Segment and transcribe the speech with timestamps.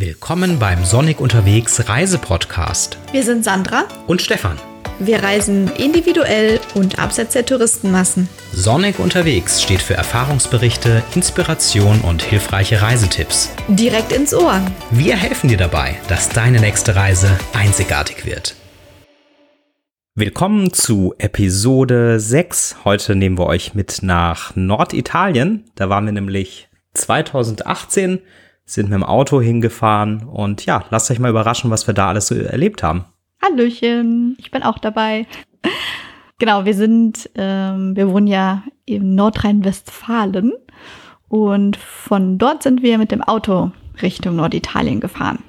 [0.00, 2.96] Willkommen beim Sonic unterwegs Reisepodcast.
[3.12, 4.58] Wir sind Sandra und Stefan.
[4.98, 8.26] Wir reisen individuell und abseits der Touristenmassen.
[8.50, 13.52] Sonic unterwegs steht für Erfahrungsberichte, Inspiration und hilfreiche Reisetipps.
[13.68, 14.62] Direkt ins Ohr.
[14.90, 18.54] Wir helfen dir dabei, dass deine nächste Reise einzigartig wird.
[20.14, 22.86] Willkommen zu Episode 6.
[22.86, 25.66] Heute nehmen wir euch mit nach Norditalien.
[25.74, 28.20] Da waren wir nämlich 2018
[28.72, 32.28] sind mit dem Auto hingefahren und ja, lasst euch mal überraschen, was wir da alles
[32.28, 33.04] so erlebt haben.
[33.42, 35.26] Hallöchen, ich bin auch dabei.
[36.38, 40.52] Genau, wir sind, ähm, wir wohnen ja in Nordrhein-Westfalen
[41.28, 45.40] und von dort sind wir mit dem Auto Richtung Norditalien gefahren.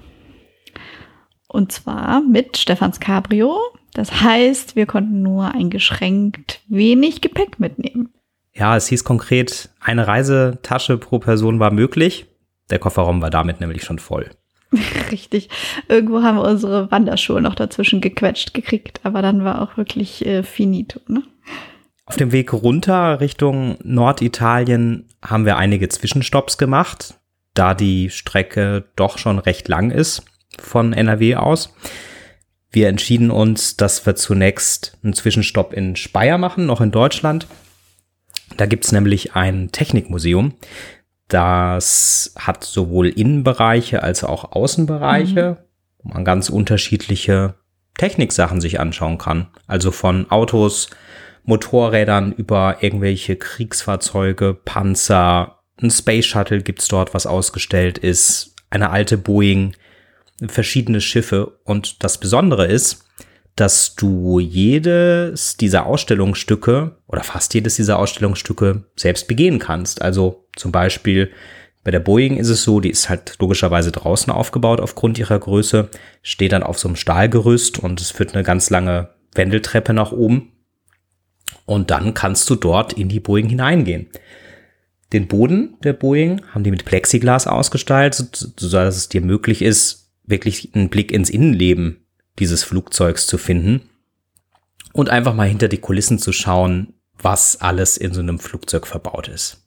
[1.48, 3.58] Und zwar mit Stefans Cabrio.
[3.94, 8.14] Das heißt, wir konnten nur eingeschränkt wenig Gepäck mitnehmen.
[8.54, 12.26] Ja, es hieß konkret, eine Reisetasche pro Person war möglich.
[12.72, 14.30] Der Kofferraum war damit nämlich schon voll.
[15.12, 15.50] Richtig.
[15.88, 20.44] Irgendwo haben wir unsere Wanderschuhe noch dazwischen gequetscht gekriegt, aber dann war auch wirklich äh,
[20.44, 21.00] finito.
[21.08, 21.24] Ne?
[22.06, 27.16] Auf dem Weg runter Richtung Norditalien haben wir einige Zwischenstopps gemacht,
[27.54, 30.24] da die Strecke doch schon recht lang ist
[30.60, 31.74] von NRW aus.
[32.72, 37.48] Wir entschieden uns, dass wir zunächst einen Zwischenstopp in Speyer machen, noch in Deutschland.
[38.56, 40.54] Da gibt's nämlich ein Technikmuseum.
[41.32, 45.66] Das hat sowohl Innenbereiche als auch Außenbereiche, mhm.
[46.04, 47.54] wo man ganz unterschiedliche
[47.98, 49.48] Techniksachen sich anschauen kann.
[49.66, 50.90] Also von Autos,
[51.46, 59.18] Motorrädern über irgendwelche Kriegsfahrzeuge, Panzer, ein Space Shuttle gibt's dort, was ausgestellt ist, eine alte
[59.18, 59.74] Boeing,
[60.48, 61.60] verschiedene Schiffe.
[61.64, 63.06] Und das Besondere ist,
[63.56, 70.02] dass du jedes dieser Ausstellungsstücke oder fast jedes dieser Ausstellungsstücke selbst begehen kannst.
[70.02, 71.32] Also zum Beispiel
[71.84, 75.90] bei der Boeing ist es so, die ist halt logischerweise draußen aufgebaut aufgrund ihrer Größe,
[76.22, 80.52] steht dann auf so einem Stahlgerüst und es führt eine ganz lange Wendeltreppe nach oben.
[81.66, 84.08] Und dann kannst du dort in die Boeing hineingehen.
[85.12, 90.70] Den Boden der Boeing haben die mit Plexiglas ausgestaltet, sodass es dir möglich ist, wirklich
[90.74, 92.01] einen Blick ins Innenleben
[92.40, 93.90] dieses Flugzeugs zu finden
[94.94, 99.28] und einfach mal hinter die Kulissen zu schauen, was alles in so einem Flugzeug verbaut
[99.28, 99.62] ist.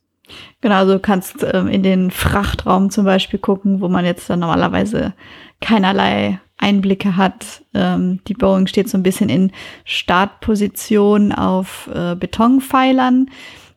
[0.60, 4.40] Genau, also du kannst ähm, in den Frachtraum zum Beispiel gucken, wo man jetzt dann
[4.40, 5.12] normalerweise
[5.60, 7.62] keinerlei Einblicke hat.
[7.74, 9.52] Ähm, die Boeing steht so ein bisschen in
[9.84, 13.30] Startposition auf äh, Betonpfeilern.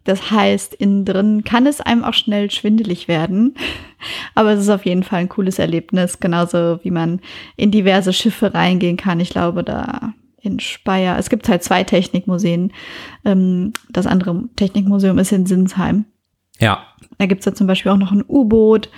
[0.08, 3.56] Das heißt, innen drin kann es einem auch schnell schwindelig werden.
[4.36, 7.20] Aber es ist auf jeden Fall ein cooles Erlebnis, genauso wie man
[7.58, 9.20] in diverse Schiffe reingehen kann.
[9.20, 11.18] Ich glaube, da in Speyer.
[11.20, 12.72] Es gibt halt zwei Technikmuseen.
[13.26, 16.06] Ähm, das andere Technikmuseum ist in Sinsheim.
[16.60, 16.88] Ja.
[17.18, 18.90] Da gibt es ja zum Beispiel auch noch ein U-Boot,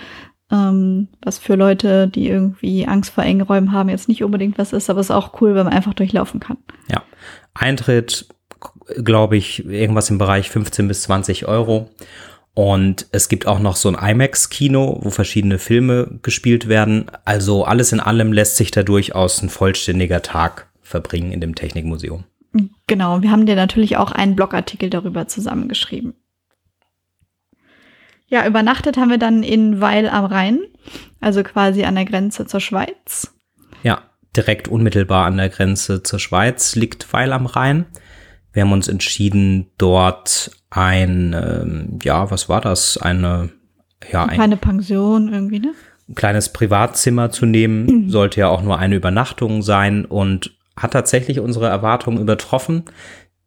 [0.52, 4.72] ähm, was für Leute, die irgendwie Angst vor engen Räumen haben, jetzt nicht unbedingt was
[4.72, 6.58] ist, aber es ist auch cool, wenn man einfach durchlaufen kann.
[6.88, 7.02] Ja.
[7.54, 8.28] Eintritt
[8.96, 11.90] glaube ich, irgendwas im Bereich 15 bis 20 Euro.
[12.54, 17.10] Und es gibt auch noch so ein IMAX-Kino, wo verschiedene Filme gespielt werden.
[17.24, 22.24] Also alles in allem lässt sich da durchaus ein vollständiger Tag verbringen in dem Technikmuseum.
[22.86, 26.14] Genau, wir haben dir natürlich auch einen Blogartikel darüber zusammengeschrieben.
[28.26, 30.60] Ja, übernachtet haben wir dann in Weil am Rhein,
[31.20, 33.32] also quasi an der Grenze zur Schweiz.
[33.82, 34.02] Ja,
[34.36, 37.86] direkt unmittelbar an der Grenze zur Schweiz liegt Weil am Rhein.
[38.52, 42.98] Wir haben uns entschieden, dort ein, ähm, ja, was war das?
[42.98, 43.50] Eine,
[44.10, 45.72] ja, ein, eine Pension irgendwie, ne?
[46.08, 47.86] Ein kleines Privatzimmer zu nehmen.
[47.86, 48.10] Mhm.
[48.10, 52.84] Sollte ja auch nur eine Übernachtung sein und hat tatsächlich unsere Erwartungen übertroffen.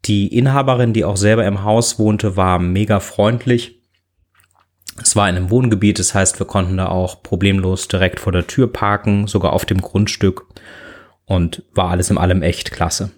[0.06, 3.82] Die Inhaberin, die auch selber im Haus wohnte, war mega freundlich.
[5.02, 8.46] Es war in einem Wohngebiet, das heißt, wir konnten da auch problemlos direkt vor der
[8.46, 10.46] Tür parken, sogar auf dem Grundstück
[11.26, 13.12] und war alles in allem echt klasse.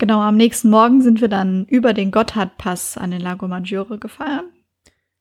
[0.00, 4.46] Genau, am nächsten Morgen sind wir dann über den Gotthardpass an den Lago Maggiore gefahren.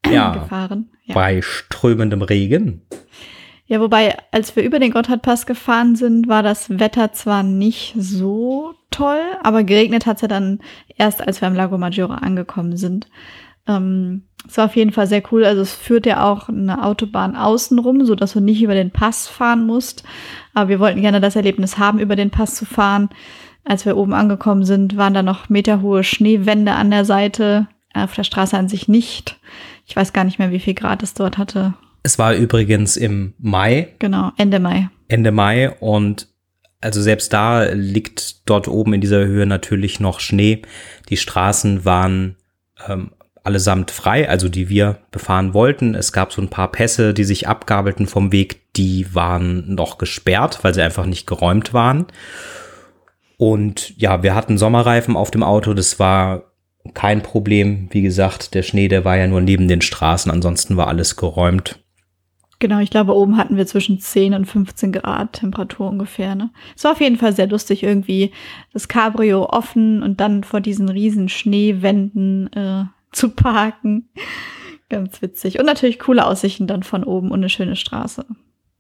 [0.10, 0.90] Ja, gefahren.
[1.04, 1.16] Ja.
[1.16, 2.84] Bei strömendem Regen.
[3.66, 8.74] Ja, wobei, als wir über den Gotthardpass gefahren sind, war das Wetter zwar nicht so
[8.90, 10.60] toll, aber geregnet hat es ja dann
[10.96, 13.10] erst, als wir am Lago Maggiore angekommen sind.
[13.68, 15.44] Ähm, es war auf jeden Fall sehr cool.
[15.44, 19.28] Also es führt ja auch eine Autobahn außenrum, so dass du nicht über den Pass
[19.28, 20.06] fahren musst.
[20.54, 23.10] Aber wir wollten gerne das Erlebnis haben, über den Pass zu fahren.
[23.70, 28.24] Als wir oben angekommen sind, waren da noch meterhohe Schneewände an der Seite, auf der
[28.24, 29.40] Straße an sich nicht.
[29.86, 31.76] Ich weiß gar nicht mehr, wie viel Grad es dort hatte.
[32.02, 33.90] Es war übrigens im Mai.
[34.00, 34.90] Genau, Ende Mai.
[35.08, 36.30] Ende Mai und
[36.82, 40.64] also selbst da liegt dort oben in dieser Höhe natürlich noch Schnee.
[41.10, 42.38] Die Straßen waren
[42.88, 43.12] ähm,
[43.44, 45.94] allesamt frei, also die wir befahren wollten.
[45.94, 48.74] Es gab so ein paar Pässe, die sich abgabelten vom Weg.
[48.76, 52.08] die waren noch gesperrt, weil sie einfach nicht geräumt waren.
[53.40, 56.52] Und ja, wir hatten Sommerreifen auf dem Auto, das war
[56.94, 57.88] kein Problem.
[57.90, 61.80] Wie gesagt, der Schnee, der war ja nur neben den Straßen, ansonsten war alles geräumt.
[62.60, 66.36] Genau, ich glaube, oben hatten wir zwischen 10 und 15 Grad Temperatur ungefähr.
[66.36, 66.50] Ne?
[66.76, 68.34] Es war auf jeden Fall sehr lustig, irgendwie
[68.74, 72.84] das Cabrio offen und dann vor diesen riesen Schneewänden äh,
[73.14, 74.10] zu parken.
[74.90, 75.60] Ganz witzig.
[75.60, 78.26] Und natürlich coole Aussichten dann von oben und eine schöne Straße.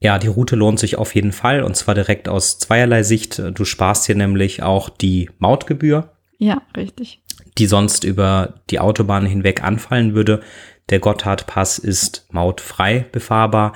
[0.01, 3.42] Ja, die Route lohnt sich auf jeden Fall und zwar direkt aus zweierlei Sicht.
[3.54, 6.13] Du sparst hier nämlich auch die Mautgebühr.
[6.38, 7.22] Ja, richtig.
[7.57, 10.42] Die sonst über die Autobahn hinweg anfallen würde.
[10.90, 13.74] Der Gotthardpass ist mautfrei befahrbar.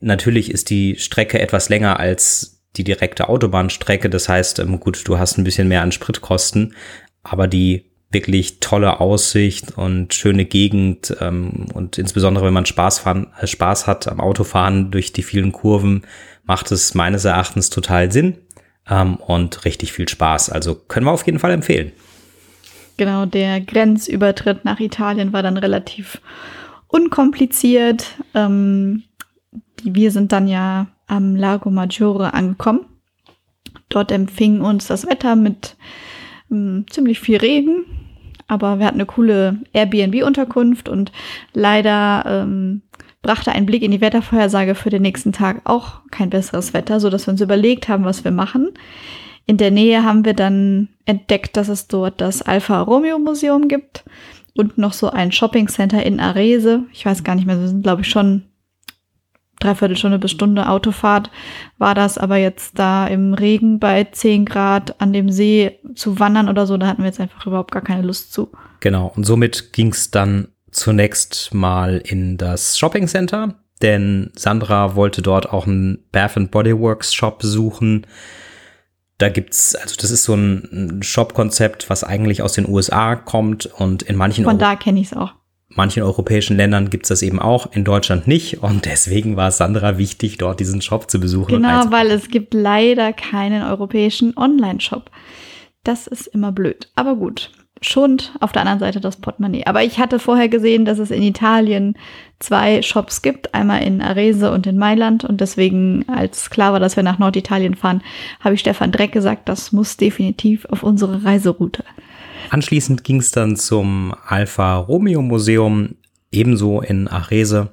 [0.00, 4.08] Natürlich ist die Strecke etwas länger als die direkte Autobahnstrecke.
[4.08, 6.74] Das heißt, ähm, gut, du hast ein bisschen mehr an Spritkosten,
[7.22, 13.28] aber die wirklich tolle Aussicht und schöne Gegend ähm, und insbesondere wenn man Spaß, fahren,
[13.40, 16.02] äh, Spaß hat am Autofahren durch die vielen Kurven,
[16.44, 18.38] macht es meines Erachtens total Sinn
[18.88, 20.50] ähm, und richtig viel Spaß.
[20.50, 21.92] Also können wir auf jeden Fall empfehlen.
[22.96, 26.20] Genau, der Grenzübertritt nach Italien war dann relativ
[26.88, 28.18] unkompliziert.
[28.34, 29.04] Ähm,
[29.84, 32.86] wir sind dann ja am Lago Maggiore angekommen.
[33.88, 35.76] Dort empfing uns das Wetter mit
[36.50, 37.84] ähm, ziemlich viel Regen,
[38.50, 41.12] aber wir hatten eine coole Airbnb-Unterkunft und
[41.52, 42.82] leider ähm,
[43.22, 47.10] brachte ein Blick in die Wettervorhersage für den nächsten Tag auch kein besseres Wetter, so
[47.10, 48.70] dass wir uns überlegt haben, was wir machen.
[49.46, 54.04] In der Nähe haben wir dann entdeckt, dass es dort das Alfa Romeo Museum gibt
[54.56, 56.84] und noch so ein Shopping Center in Arese.
[56.92, 58.42] Ich weiß gar nicht mehr, wir sind glaube ich schon
[59.60, 61.30] dreiviertel Stunde bis Stunde Autofahrt
[61.78, 66.48] war das, aber jetzt da im Regen bei 10 Grad an dem See zu wandern
[66.48, 68.50] oder so, da hatten wir jetzt einfach überhaupt gar keine Lust zu.
[68.80, 75.22] Genau, und somit ging es dann zunächst mal in das Shopping Center, denn Sandra wollte
[75.22, 78.06] dort auch einen Bath and Body Works Shop besuchen.
[79.18, 84.02] Da gibt's, also das ist so ein Shop-Konzept, was eigentlich aus den USA kommt und
[84.02, 85.34] in manchen Von da kenne ich es auch
[85.74, 88.62] manchen europäischen Ländern gibt's das eben auch, in Deutschland nicht.
[88.62, 91.54] Und deswegen war es Sandra wichtig, dort diesen Shop zu besuchen.
[91.54, 95.10] Genau, weil es gibt leider keinen europäischen Online-Shop.
[95.84, 96.90] Das ist immer blöd.
[96.94, 97.50] Aber gut,
[97.80, 99.64] schont auf der anderen Seite das Portemonnaie.
[99.66, 101.96] Aber ich hatte vorher gesehen, dass es in Italien
[102.38, 105.24] zwei Shops gibt, einmal in Arese und in Mailand.
[105.24, 108.02] Und deswegen, als klar war, dass wir nach Norditalien fahren,
[108.40, 111.84] habe ich Stefan Dreck gesagt, das muss definitiv auf unsere Reiseroute.
[112.50, 115.96] Anschließend ging es dann zum Alfa Romeo Museum,
[116.32, 117.68] ebenso in Arese.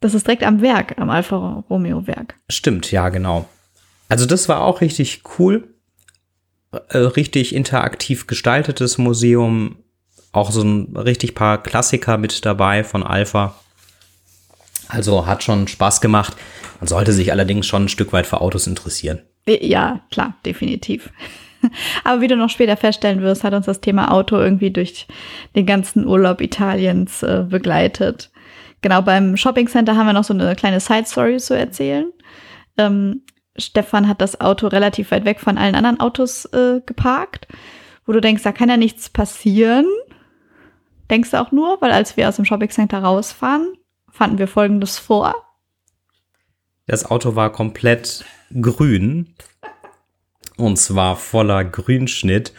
[0.00, 2.34] Das ist direkt am Werk, am Alfa Romeo Werk.
[2.50, 3.48] Stimmt, ja, genau.
[4.08, 5.68] Also das war auch richtig cool.
[6.88, 9.76] Äh, richtig interaktiv gestaltetes Museum.
[10.32, 13.54] Auch so ein richtig paar Klassiker mit dabei von Alpha.
[14.88, 16.36] Also hat schon Spaß gemacht.
[16.80, 19.22] Man sollte sich allerdings schon ein Stück weit für Autos interessieren.
[19.48, 21.10] Ja, klar, definitiv.
[22.04, 25.06] Aber wie du noch später feststellen wirst, hat uns das Thema Auto irgendwie durch
[25.54, 28.30] den ganzen Urlaub Italiens äh, begleitet.
[28.82, 32.12] Genau, beim Shopping Center haben wir noch so eine kleine Side Story zu erzählen.
[32.78, 33.22] Ähm,
[33.56, 37.48] Stefan hat das Auto relativ weit weg von allen anderen Autos äh, geparkt,
[38.04, 39.86] wo du denkst, da kann ja nichts passieren.
[41.10, 43.74] Denkst du auch nur, weil als wir aus dem Shopping Center rausfahren,
[44.10, 45.34] fanden wir folgendes vor.
[46.86, 48.24] Das Auto war komplett
[48.60, 49.34] grün
[50.56, 52.52] und zwar voller Grünschnitt.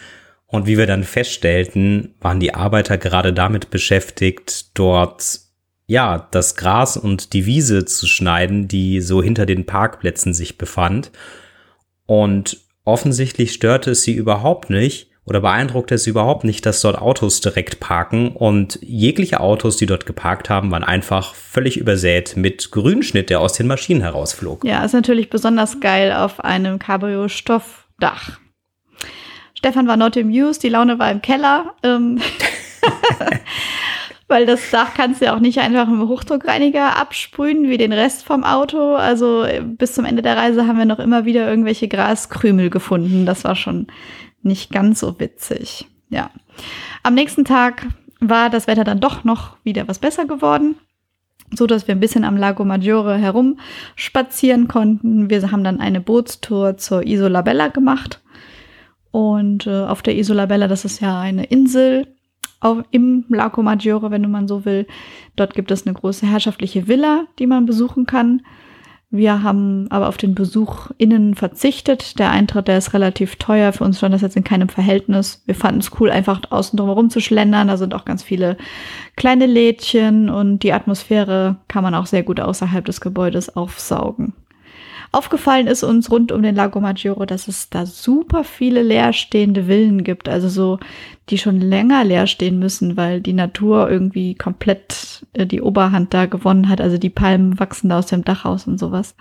[0.46, 5.42] Und wie wir dann feststellten, waren die Arbeiter gerade damit beschäftigt, dort
[5.88, 11.12] ja, das Gras und die Wiese zu schneiden, die so hinter den Parkplätzen sich befand.
[12.06, 17.42] Und offensichtlich störte es sie überhaupt nicht oder beeindruckte es überhaupt nicht, dass dort Autos
[17.42, 23.30] direkt parken und jegliche Autos, die dort geparkt haben, waren einfach völlig übersät mit Grünschnitt,
[23.30, 24.64] der aus den Maschinen herausflog.
[24.64, 28.40] Ja, ist natürlich besonders geil auf einem Cabrio Stoff Dach.
[29.54, 31.76] Stefan war not amused, die Laune war im Keller.
[31.84, 32.20] Ähm
[34.28, 37.94] weil das Dach kannst du ja auch nicht einfach mit dem Hochdruckreiniger absprühen wie den
[37.94, 38.96] Rest vom Auto.
[38.96, 43.26] Also bis zum Ende der Reise haben wir noch immer wieder irgendwelche Graskrümel gefunden.
[43.26, 43.88] Das war schon
[44.42, 45.88] nicht ganz so witzig.
[46.10, 46.30] Ja.
[47.04, 47.88] Am nächsten Tag
[48.20, 50.76] war das Wetter dann doch noch wieder was besser geworden
[51.54, 53.60] so dass wir ein bisschen am Lago Maggiore herum
[53.96, 55.30] spazieren konnten.
[55.30, 58.22] Wir haben dann eine Bootstour zur Isola Bella gemacht.
[59.12, 62.08] Und äh, auf der Isola Bella, das ist ja eine Insel
[62.60, 64.88] auf, im Lago Maggiore, wenn man so will.
[65.36, 68.42] Dort gibt es eine große herrschaftliche Villa, die man besuchen kann.
[69.10, 72.20] Wir haben aber auf den Besuch innen verzichtet.
[72.20, 73.72] Der Eintritt, der ist relativ teuer.
[73.72, 75.44] Für uns stand das jetzt in keinem Verhältnis.
[75.46, 77.70] Wir fanden es cool, einfach außen drum zu schlendern.
[77.70, 78.58] Da sind auch ganz viele
[79.16, 84.34] kleine Lädchen und die Atmosphäre kann man auch sehr gut außerhalb des Gebäudes aufsaugen.
[85.18, 90.04] Aufgefallen ist uns rund um den Lago Maggiore, dass es da super viele leerstehende Villen
[90.04, 90.78] gibt, also so,
[91.30, 96.28] die schon länger leer stehen müssen, weil die Natur irgendwie komplett äh, die Oberhand da
[96.28, 96.82] gewonnen hat.
[96.82, 99.16] Also die Palmen wachsen da aus dem Dach raus und sowas.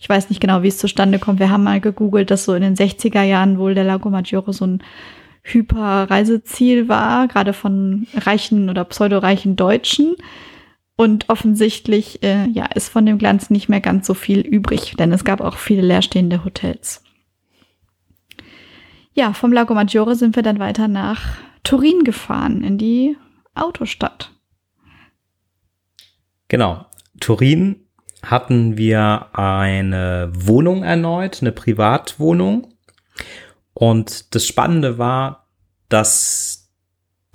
[0.00, 1.38] Ich weiß nicht genau, wie es zustande kommt.
[1.38, 4.66] Wir haben mal gegoogelt, dass so in den 60er Jahren wohl der Lago Maggiore so
[4.66, 4.82] ein
[5.44, 10.16] Hyperreiseziel war, gerade von reichen oder pseudoreichen Deutschen.
[11.00, 15.12] Und offensichtlich äh, ja, ist von dem Glanz nicht mehr ganz so viel übrig, denn
[15.12, 17.04] es gab auch viele leerstehende Hotels.
[19.14, 23.16] Ja, vom Lago Maggiore sind wir dann weiter nach Turin gefahren, in die
[23.54, 24.32] Autostadt.
[26.48, 26.84] Genau.
[27.20, 27.76] Turin
[28.24, 32.74] hatten wir eine Wohnung erneut, eine Privatwohnung.
[33.72, 35.46] Und das Spannende war,
[35.88, 36.72] dass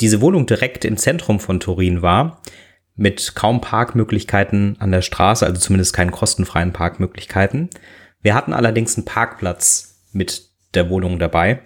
[0.01, 2.41] diese Wohnung direkt im Zentrum von Turin war
[2.95, 7.69] mit kaum Parkmöglichkeiten an der Straße, also zumindest keinen kostenfreien Parkmöglichkeiten.
[8.21, 11.61] Wir hatten allerdings einen Parkplatz mit der Wohnung dabei.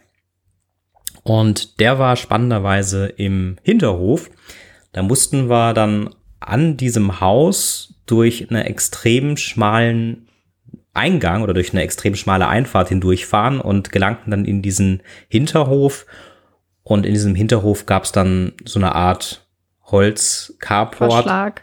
[1.23, 4.29] Und der war spannenderweise im Hinterhof.
[4.93, 10.29] Da mussten wir dann an diesem Haus durch einen extrem schmalen
[10.93, 16.05] Eingang oder durch eine extrem schmale Einfahrt hindurchfahren und gelangten dann in diesen Hinterhof.
[16.83, 19.46] Und in diesem Hinterhof gab es dann so eine Art
[19.87, 21.61] Holz-Carport,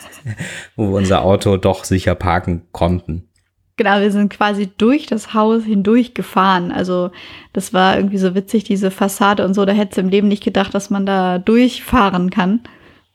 [0.76, 3.28] wo wir unser Auto doch sicher parken konnten.
[3.76, 6.72] Genau, wir sind quasi durch das Haus hindurch gefahren.
[6.72, 7.10] Also
[7.52, 9.64] das war irgendwie so witzig, diese Fassade und so.
[9.64, 12.60] Da hätte es im Leben nicht gedacht, dass man da durchfahren kann.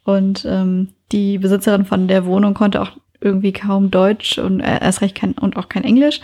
[0.03, 5.01] Und ähm, die Besitzerin von der Wohnung konnte auch irgendwie kaum Deutsch und äh, erst
[5.01, 6.21] recht kein und auch kein Englisch.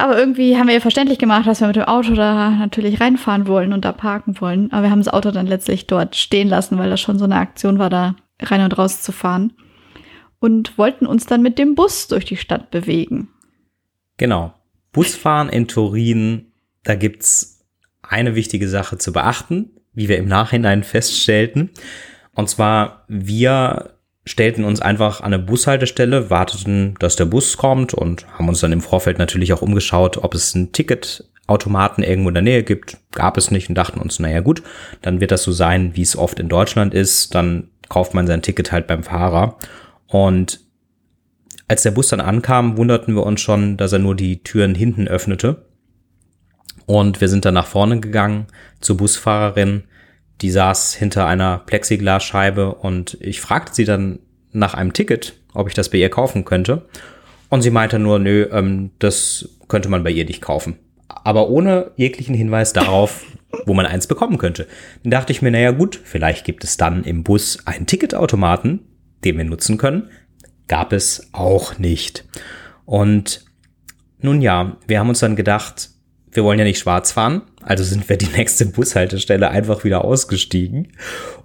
[0.00, 3.48] Aber irgendwie haben wir ihr verständlich gemacht, dass wir mit dem Auto da natürlich reinfahren
[3.48, 4.72] wollen und da parken wollen.
[4.72, 7.36] Aber wir haben das Auto dann letztlich dort stehen lassen, weil das schon so eine
[7.36, 9.52] Aktion war, da rein und raus zu fahren.
[10.38, 13.28] Und wollten uns dann mit dem Bus durch die Stadt bewegen.
[14.18, 14.54] Genau.
[14.92, 16.52] Busfahren in Turin,
[16.84, 17.66] da gibt's
[18.00, 21.70] eine wichtige Sache zu beachten, wie wir im Nachhinein feststellten.
[22.34, 23.97] Und zwar, wir
[24.28, 28.72] stellten uns einfach an eine Bushaltestelle, warteten, dass der Bus kommt und haben uns dann
[28.72, 32.98] im Vorfeld natürlich auch umgeschaut, ob es ein Ticketautomaten irgendwo in der Nähe gibt.
[33.12, 34.62] Gab es nicht und dachten uns, naja gut,
[35.00, 37.34] dann wird das so sein, wie es oft in Deutschland ist.
[37.34, 39.56] Dann kauft man sein Ticket halt beim Fahrer.
[40.06, 40.60] Und
[41.66, 45.08] als der Bus dann ankam, wunderten wir uns schon, dass er nur die Türen hinten
[45.08, 45.64] öffnete.
[46.84, 48.46] Und wir sind dann nach vorne gegangen
[48.80, 49.84] zur Busfahrerin,
[50.40, 54.20] die saß hinter einer Plexiglasscheibe und ich fragte sie dann
[54.52, 56.86] nach einem Ticket, ob ich das bei ihr kaufen könnte.
[57.48, 60.78] Und sie meinte nur, nö, ähm, das könnte man bei ihr nicht kaufen.
[61.08, 63.24] Aber ohne jeglichen Hinweis darauf,
[63.66, 64.66] wo man eins bekommen könnte.
[65.02, 68.80] Dann dachte ich mir, naja gut, vielleicht gibt es dann im Bus einen Ticketautomaten,
[69.24, 70.10] den wir nutzen können.
[70.68, 72.24] Gab es auch nicht.
[72.84, 73.44] Und
[74.20, 75.90] nun ja, wir haben uns dann gedacht,
[76.30, 80.88] wir wollen ja nicht schwarz fahren, also sind wir die nächste Bushaltestelle einfach wieder ausgestiegen.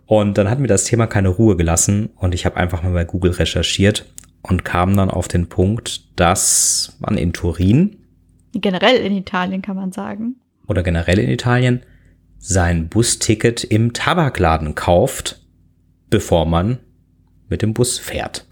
[0.05, 3.03] Und dann hat mir das Thema keine Ruhe gelassen und ich habe einfach mal bei
[3.03, 4.05] Google recherchiert
[4.41, 7.97] und kam dann auf den Punkt, dass man in Turin
[8.53, 10.35] generell in Italien kann man sagen
[10.67, 11.81] oder generell in Italien
[12.37, 15.41] sein Busticket im Tabakladen kauft,
[16.09, 16.77] bevor man
[17.49, 18.45] mit dem Bus fährt.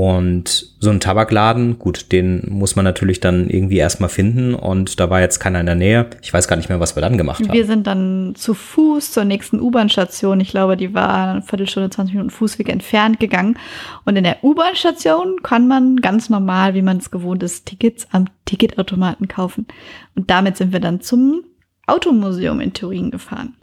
[0.00, 5.10] Und so ein Tabakladen, gut, den muss man natürlich dann irgendwie erstmal finden und da
[5.10, 6.06] war jetzt keiner in der Nähe.
[6.22, 7.52] Ich weiß gar nicht mehr, was wir dann gemacht haben.
[7.52, 10.38] Wir sind dann zu Fuß zur nächsten U-Bahn-Station.
[10.38, 13.58] Ich glaube, die war eine Viertelstunde, 20 Minuten Fußweg entfernt gegangen.
[14.04, 18.26] Und in der U-Bahn-Station kann man ganz normal, wie man es gewohnt ist, Tickets am
[18.44, 19.66] Ticketautomaten kaufen.
[20.14, 21.42] Und damit sind wir dann zum
[21.88, 23.56] Automuseum in Turin gefahren.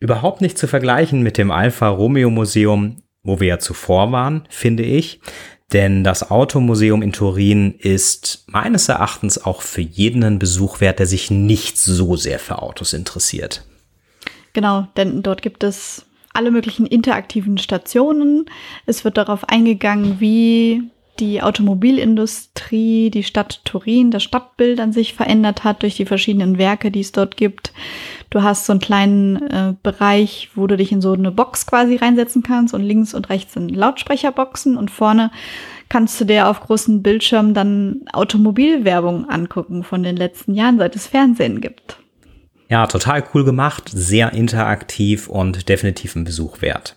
[0.00, 4.82] Überhaupt nicht zu vergleichen mit dem Alfa Romeo Museum, wo wir ja zuvor waren, finde
[4.82, 5.22] ich.
[5.72, 11.06] Denn das Automuseum in Turin ist meines Erachtens auch für jeden ein Besuch wert, der
[11.06, 13.64] sich nicht so sehr für Autos interessiert.
[14.54, 18.46] Genau, denn dort gibt es alle möglichen interaktiven Stationen.
[18.86, 20.84] Es wird darauf eingegangen, wie
[21.20, 26.90] die Automobilindustrie, die Stadt Turin, das Stadtbild an sich verändert hat durch die verschiedenen Werke,
[26.90, 27.72] die es dort gibt.
[28.30, 31.96] Du hast so einen kleinen äh, Bereich, wo du dich in so eine Box quasi
[31.96, 35.30] reinsetzen kannst und links und rechts sind Lautsprecherboxen und vorne
[35.88, 41.06] kannst du dir auf großen Bildschirmen dann Automobilwerbung angucken von den letzten Jahren, seit es
[41.06, 41.98] Fernsehen gibt.
[42.68, 46.96] Ja, total cool gemacht, sehr interaktiv und definitiv ein Besuch wert.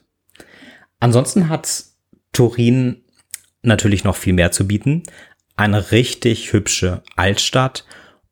[0.99, 1.85] Ansonsten hat
[2.33, 3.03] Turin
[3.61, 5.03] natürlich noch viel mehr zu bieten.
[5.57, 7.85] eine richtig hübsche Altstadt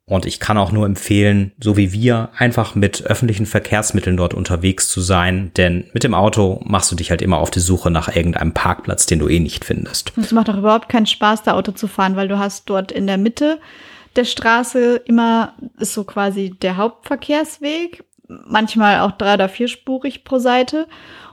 [0.09, 4.89] und ich kann auch nur empfehlen, so wie wir, einfach mit öffentlichen Verkehrsmitteln dort unterwegs
[4.89, 8.15] zu sein, denn mit dem Auto machst du dich halt immer auf die Suche nach
[8.15, 10.11] irgendeinem Parkplatz, den du eh nicht findest.
[10.17, 13.05] Es macht auch überhaupt keinen Spaß, da Auto zu fahren, weil du hast dort in
[13.05, 13.59] der Mitte
[14.15, 20.87] der Straße immer, ist so quasi der Hauptverkehrsweg, manchmal auch drei- oder vierspurig pro Seite.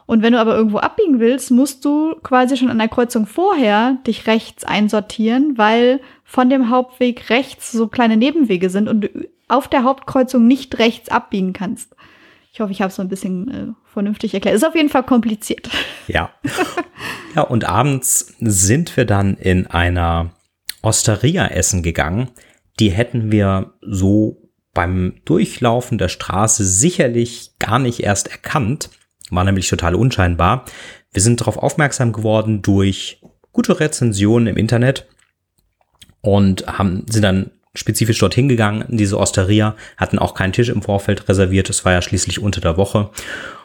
[0.06, 3.98] Und wenn du aber irgendwo abbiegen willst, musst du quasi schon an der Kreuzung vorher
[4.06, 9.08] dich rechts einsortieren, weil von dem Hauptweg rechts so kleine Nebenwege sind und du
[9.48, 11.94] auf der Hauptkreuzung nicht rechts abbiegen kannst.
[12.52, 14.56] Ich hoffe, ich habe es so ein bisschen äh, vernünftig erklärt.
[14.56, 15.68] Ist auf jeden Fall kompliziert.
[16.08, 16.30] Ja.
[17.34, 20.30] Ja, und abends sind wir dann in einer
[20.82, 22.28] Osteria essen gegangen.
[22.78, 24.40] Die hätten wir so
[24.72, 28.90] beim Durchlaufen der Straße sicherlich gar nicht erst erkannt.
[29.30, 30.64] War nämlich total unscheinbar.
[31.12, 33.20] Wir sind darauf aufmerksam geworden durch
[33.52, 35.06] gute Rezensionen im Internet
[36.20, 40.82] und haben, sind dann spezifisch dorthin gegangen, in diese Osteria, hatten auch keinen Tisch im
[40.82, 43.10] Vorfeld reserviert, es war ja schließlich unter der Woche.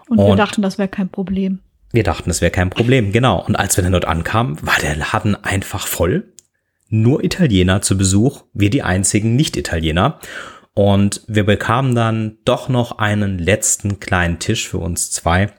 [0.10, 1.60] Und, und wir dachten, das wäre kein Problem.
[1.92, 3.44] Wir dachten, es wäre kein Problem, genau.
[3.46, 6.32] Und als wir dann dort ankamen, war der Laden einfach voll.
[6.90, 10.20] Nur Italiener zu Besuch, wir die einzigen Nicht-Italiener.
[10.74, 15.52] Und wir bekamen dann doch noch einen letzten kleinen Tisch für uns zwei.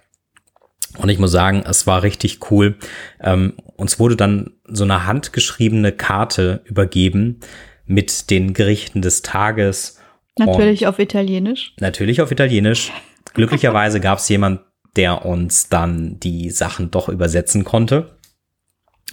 [0.98, 2.76] Und ich muss sagen, es war richtig cool.
[3.20, 7.40] Ähm, uns wurde dann so eine handgeschriebene Karte übergeben
[7.86, 9.98] mit den Gerichten des Tages.
[10.38, 11.74] Natürlich auf Italienisch.
[11.78, 12.92] Natürlich auf Italienisch.
[13.34, 14.60] Glücklicherweise gab es jemand,
[14.96, 18.18] der uns dann die Sachen doch übersetzen konnte.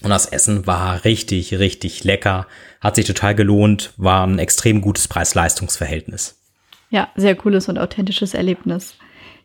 [0.02, 2.48] Und das Essen war richtig, richtig lecker,
[2.80, 6.40] hat sich total gelohnt, war ein extrem gutes Preis-Leistungs-Verhältnis.
[6.90, 8.96] Ja, sehr cooles und authentisches Erlebnis.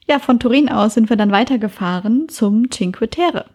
[0.06, 3.46] Ja, von Turin aus sind wir dann weitergefahren zum Cinque Terre.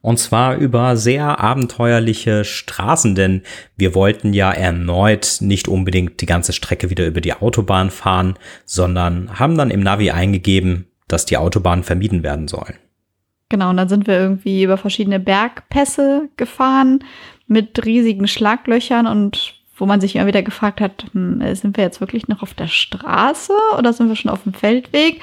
[0.00, 3.42] Und zwar über sehr abenteuerliche Straßen, denn
[3.76, 9.38] wir wollten ja erneut nicht unbedingt die ganze Strecke wieder über die Autobahn fahren, sondern
[9.38, 12.74] haben dann im Navi eingegeben, dass die Autobahnen vermieden werden sollen.
[13.52, 17.04] Genau, und dann sind wir irgendwie über verschiedene Bergpässe gefahren
[17.48, 22.00] mit riesigen Schlaglöchern und wo man sich immer wieder gefragt hat, hm, sind wir jetzt
[22.00, 25.20] wirklich noch auf der Straße oder sind wir schon auf dem Feldweg?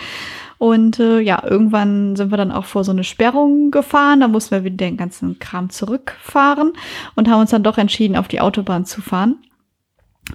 [0.59, 4.19] Und äh, ja, irgendwann sind wir dann auch vor so eine Sperrung gefahren.
[4.19, 6.73] Da mussten wir wieder den ganzen Kram zurückfahren
[7.15, 9.37] und haben uns dann doch entschieden, auf die Autobahn zu fahren,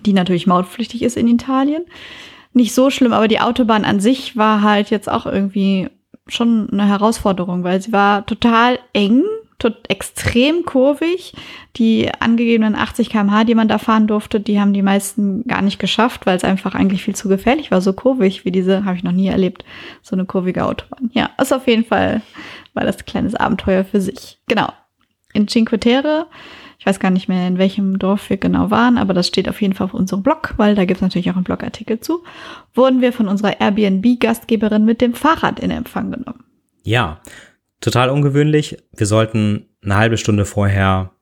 [0.04, 1.84] die natürlich mautpflichtig ist in Italien.
[2.54, 5.90] Nicht so schlimm, aber die Autobahn an sich war halt jetzt auch irgendwie
[6.26, 9.22] schon eine Herausforderung, weil sie war total eng,
[9.58, 11.34] tot extrem kurvig.
[11.76, 15.78] Die angegebenen 80 km/h, die man da fahren durfte, die haben die meisten gar nicht
[15.78, 17.80] geschafft, weil es einfach eigentlich viel zu gefährlich war.
[17.80, 19.64] So kurvig wie diese habe ich noch nie erlebt.
[20.02, 21.10] So eine kurvige Autobahn.
[21.12, 22.22] Ja, ist auf jeden Fall,
[22.74, 24.38] war das ein kleines Abenteuer für sich.
[24.46, 24.68] Genau.
[25.32, 26.26] In Cinque Terre
[26.84, 29.62] ich weiß gar nicht mehr, in welchem Dorf wir genau waren, aber das steht auf
[29.62, 32.22] jeden Fall auf unserem Blog, weil da gibt es natürlich auch einen Blogartikel zu,
[32.74, 36.44] wurden wir von unserer Airbnb-Gastgeberin mit dem Fahrrad in Empfang genommen.
[36.82, 37.22] Ja,
[37.80, 38.76] total ungewöhnlich.
[38.94, 41.12] Wir sollten eine halbe Stunde vorher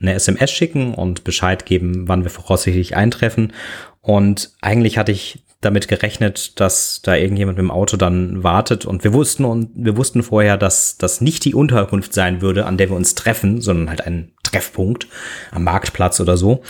[0.00, 3.52] eine SMS schicken und Bescheid geben, wann wir voraussichtlich eintreffen.
[4.00, 9.04] Und eigentlich hatte ich damit gerechnet, dass da irgendjemand mit dem Auto dann wartet und
[9.04, 12.90] wir wussten und wir wussten vorher, dass das nicht die Unterkunft sein würde, an der
[12.90, 15.08] wir uns treffen, sondern halt ein Treffpunkt
[15.50, 16.62] am Marktplatz oder so.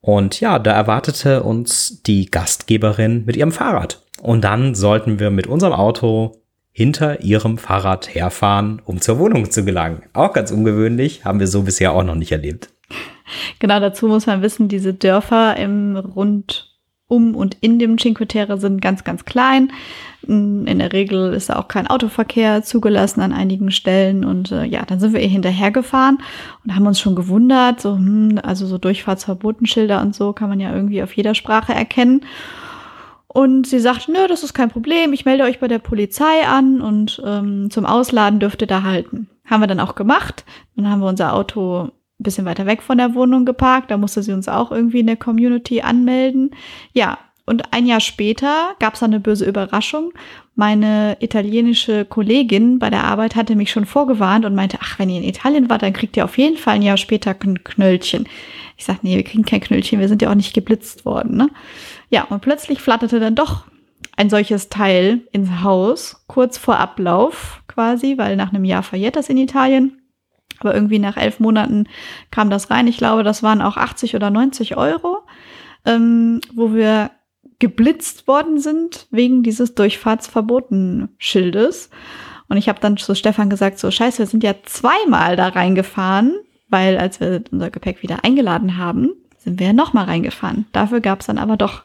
[0.00, 4.02] Und ja, da erwartete uns die Gastgeberin mit ihrem Fahrrad.
[4.22, 6.40] Und dann sollten wir mit unserem Auto
[6.72, 10.02] hinter ihrem Fahrrad herfahren, um zur Wohnung zu gelangen.
[10.12, 12.70] Auch ganz ungewöhnlich, haben wir so bisher auch noch nicht erlebt.
[13.58, 16.69] Genau, dazu muss man wissen, diese Dörfer im Rund
[17.10, 19.72] um und in dem Cinque Terre sind ganz, ganz klein.
[20.22, 24.24] In der Regel ist da auch kein Autoverkehr zugelassen an einigen Stellen.
[24.24, 26.18] Und äh, ja, dann sind wir ihr hinterhergefahren
[26.64, 27.80] und haben uns schon gewundert.
[27.80, 32.22] So, hm, also so Durchfahrtsverbotenschilder und so kann man ja irgendwie auf jeder Sprache erkennen.
[33.26, 36.80] Und sie sagt, nö, das ist kein Problem, ich melde euch bei der Polizei an
[36.80, 39.28] und ähm, zum Ausladen dürft ihr da halten.
[39.44, 40.44] Haben wir dann auch gemacht.
[40.74, 41.90] Dann haben wir unser Auto
[42.20, 43.90] ein bisschen weiter weg von der Wohnung geparkt.
[43.90, 46.50] Da musste sie uns auch irgendwie in der Community anmelden.
[46.92, 50.12] Ja, und ein Jahr später gab es eine böse Überraschung.
[50.54, 55.16] Meine italienische Kollegin bei der Arbeit hatte mich schon vorgewarnt und meinte, ach, wenn ihr
[55.18, 58.28] in Italien wart, dann kriegt ihr auf jeden Fall ein Jahr später ein Knöllchen.
[58.76, 61.36] Ich sag, nee, wir kriegen kein Knöllchen, wir sind ja auch nicht geblitzt worden.
[61.36, 61.50] Ne?
[62.08, 63.64] Ja, und plötzlich flatterte dann doch
[64.16, 69.28] ein solches Teil ins Haus, kurz vor Ablauf quasi, weil nach einem Jahr verjährt das
[69.28, 69.99] in Italien.
[70.60, 71.86] Aber irgendwie nach elf Monaten
[72.30, 72.86] kam das rein.
[72.86, 75.22] Ich glaube, das waren auch 80 oder 90 Euro,
[75.84, 77.10] ähm, wo wir
[77.58, 81.90] geblitzt worden sind wegen dieses Durchfahrtsverboten-Schildes.
[82.48, 86.34] Und ich habe dann zu Stefan gesagt, so scheiße, wir sind ja zweimal da reingefahren
[86.70, 90.66] weil als wir unser Gepäck wieder eingeladen haben, sind wir ja nochmal reingefahren.
[90.72, 91.84] Dafür gab es dann aber doch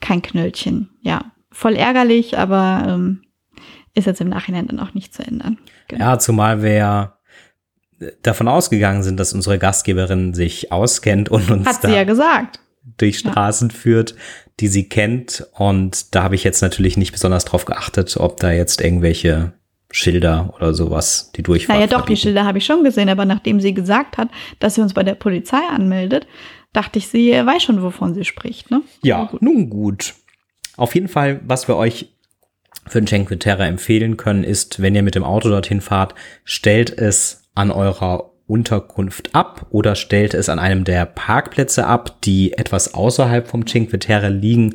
[0.00, 0.90] kein Knöllchen.
[1.00, 3.22] Ja, voll ärgerlich, aber ähm,
[3.94, 5.58] ist jetzt im Nachhinein dann auch nicht zu ändern.
[5.88, 6.04] Genau.
[6.04, 7.18] Ja, zumal wir ja
[8.22, 12.04] davon ausgegangen sind, dass unsere Gastgeberin sich auskennt und uns Hat sie ja
[12.98, 13.74] durch Straßen ja.
[13.74, 14.14] führt,
[14.60, 15.46] die sie kennt.
[15.54, 19.52] Und da habe ich jetzt natürlich nicht besonders drauf geachtet, ob da jetzt irgendwelche
[19.90, 21.80] Schilder oder sowas, die durchfahren.
[21.80, 24.80] Naja, doch, die Schilder habe ich schon gesehen, aber nachdem sie gesagt hat, dass sie
[24.80, 26.26] uns bei der Polizei anmeldet,
[26.72, 28.70] dachte ich, sie weiß schon, wovon sie spricht.
[28.70, 28.82] Ne?
[29.02, 29.42] Ja, gut.
[29.42, 30.14] nun gut.
[30.76, 32.08] Auf jeden Fall, was wir euch
[32.86, 36.14] für den Cinque Terre empfehlen können, ist, wenn ihr mit dem Auto dorthin fahrt,
[36.44, 42.52] stellt es an eurer Unterkunft ab oder stellt es an einem der Parkplätze ab, die
[42.52, 44.74] etwas außerhalb vom Cinque Terre liegen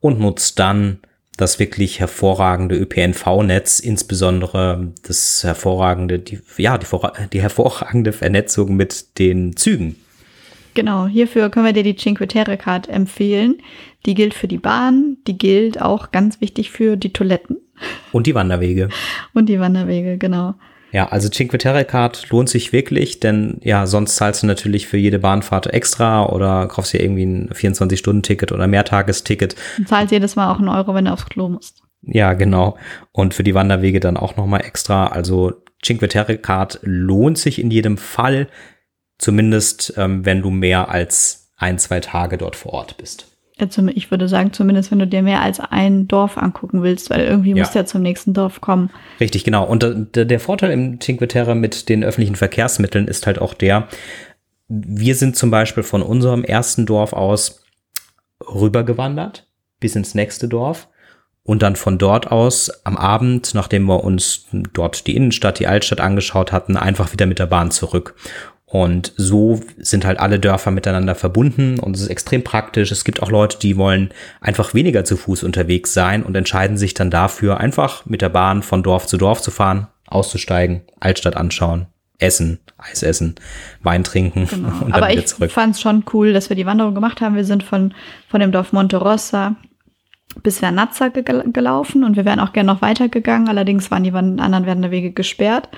[0.00, 0.98] und nutzt dann
[1.36, 6.86] das wirklich hervorragende ÖPNV-Netz, insbesondere das hervorragende, die, ja, die,
[7.32, 9.96] die hervorragende Vernetzung mit den Zügen.
[10.74, 13.58] Genau, hierfür können wir dir die Cinque Terre Card empfehlen.
[14.06, 17.58] Die gilt für die Bahn, die gilt auch ganz wichtig für die Toiletten.
[18.12, 18.88] Und die Wanderwege.
[19.34, 20.54] Und die Wanderwege, genau.
[20.92, 24.98] Ja, also Cinque Terre Card lohnt sich wirklich, denn ja, sonst zahlst du natürlich für
[24.98, 29.56] jede Bahnfahrt extra oder kaufst dir irgendwie ein 24-Stunden-Ticket oder Mehrtagesticket.
[29.78, 31.82] Du zahlst jedes Mal auch einen Euro, wenn du aufs Klo musst.
[32.02, 32.76] Ja, genau.
[33.12, 35.06] Und für die Wanderwege dann auch nochmal extra.
[35.06, 38.48] Also Cinque Terre Card lohnt sich in jedem Fall,
[39.22, 43.26] zumindest ähm, wenn du mehr als ein, zwei Tage dort vor Ort bist
[43.94, 47.50] ich würde sagen, zumindest wenn du dir mehr als ein Dorf angucken willst, weil irgendwie
[47.50, 47.58] ja.
[47.58, 48.90] musst du ja zum nächsten Dorf kommen.
[49.20, 49.64] Richtig, genau.
[49.64, 49.82] Und
[50.16, 53.86] der, der Vorteil im Cinque Terre mit den öffentlichen Verkehrsmitteln ist halt auch der,
[54.68, 57.62] wir sind zum Beispiel von unserem ersten Dorf aus
[58.42, 59.46] rübergewandert
[59.78, 60.88] bis ins nächste Dorf
[61.44, 66.00] und dann von dort aus am Abend, nachdem wir uns dort die Innenstadt, die Altstadt
[66.00, 68.14] angeschaut hatten, einfach wieder mit der Bahn zurück.
[68.72, 72.90] Und so sind halt alle Dörfer miteinander verbunden und es ist extrem praktisch.
[72.90, 74.08] Es gibt auch Leute, die wollen
[74.40, 78.62] einfach weniger zu Fuß unterwegs sein und entscheiden sich dann dafür, einfach mit der Bahn
[78.62, 81.84] von Dorf zu Dorf zu fahren, auszusteigen, Altstadt anschauen,
[82.18, 83.34] essen, Eis essen,
[83.82, 84.68] Wein trinken genau.
[84.80, 85.48] und dann Aber wieder zurück.
[85.48, 87.36] ich fand es schon cool, dass wir die Wanderung gemacht haben.
[87.36, 87.92] Wir sind von,
[88.30, 89.54] von dem Dorf Monte Rossa
[90.42, 93.48] bis Vernazza gelaufen und wir wären auch gerne noch weitergegangen.
[93.48, 95.68] Allerdings waren die anderen Wanderwege gesperrt.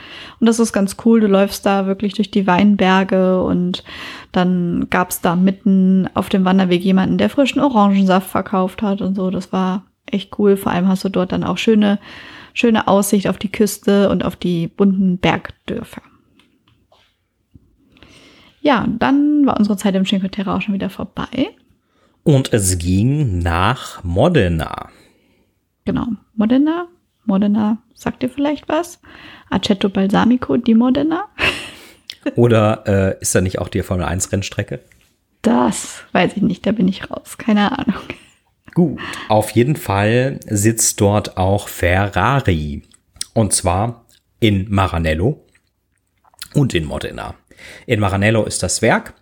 [0.40, 1.20] Und das ist ganz cool.
[1.20, 3.84] Du läufst da wirklich durch die Weinberge und
[4.32, 9.14] dann gab es da mitten auf dem Wanderweg jemanden, der frischen Orangensaft verkauft hat und
[9.14, 9.30] so.
[9.30, 10.56] Das war echt cool.
[10.56, 11.98] Vor allem hast du dort dann auch schöne,
[12.52, 16.02] schöne Aussicht auf die Küste und auf die bunten Bergdörfer.
[18.60, 21.54] Ja, dann war unsere Zeit im Cinque Terre auch schon wieder vorbei.
[22.24, 24.88] Und es ging nach Modena.
[25.84, 26.88] Genau, Modena.
[27.26, 28.98] Modena, sagt dir vielleicht was?
[29.50, 31.28] Aceto Balsamico di Modena.
[32.34, 34.80] Oder äh, ist da nicht auch die Formel 1 Rennstrecke?
[35.42, 38.02] Das weiß ich nicht, da bin ich raus, keine Ahnung.
[38.72, 42.82] Gut, auf jeden Fall sitzt dort auch Ferrari.
[43.34, 44.06] Und zwar
[44.40, 45.44] in Maranello
[46.54, 47.34] und in Modena.
[47.86, 49.14] In Maranello ist das Werk.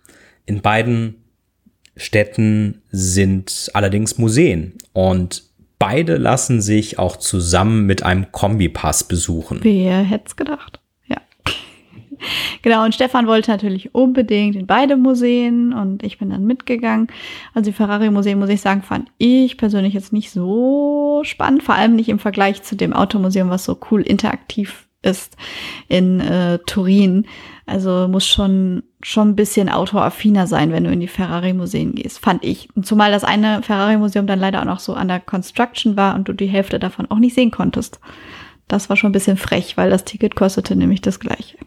[0.45, 1.22] In beiden
[1.95, 5.43] Städten sind allerdings Museen und
[5.79, 9.59] beide lassen sich auch zusammen mit einem Kombipass besuchen.
[9.63, 10.79] Wer hätte es gedacht?
[11.07, 11.17] Ja.
[12.61, 17.07] genau, und Stefan wollte natürlich unbedingt in beide Museen und ich bin dann mitgegangen.
[17.53, 21.95] Also die Ferrari-Museen, muss ich sagen, fand ich persönlich jetzt nicht so spannend, vor allem
[21.95, 25.35] nicht im Vergleich zu dem Automuseum, was so cool interaktiv ist
[25.89, 27.27] in äh, Turin.
[27.65, 32.43] Also muss schon schon ein bisschen autoaffiner sein, wenn du in die Ferrari-Museen gehst, fand
[32.43, 32.69] ich.
[32.75, 36.27] Und zumal das eine Ferrari-Museum dann leider auch noch so an der Construction war und
[36.27, 37.99] du die Hälfte davon auch nicht sehen konntest.
[38.67, 41.57] Das war schon ein bisschen frech, weil das Ticket kostete nämlich das gleiche.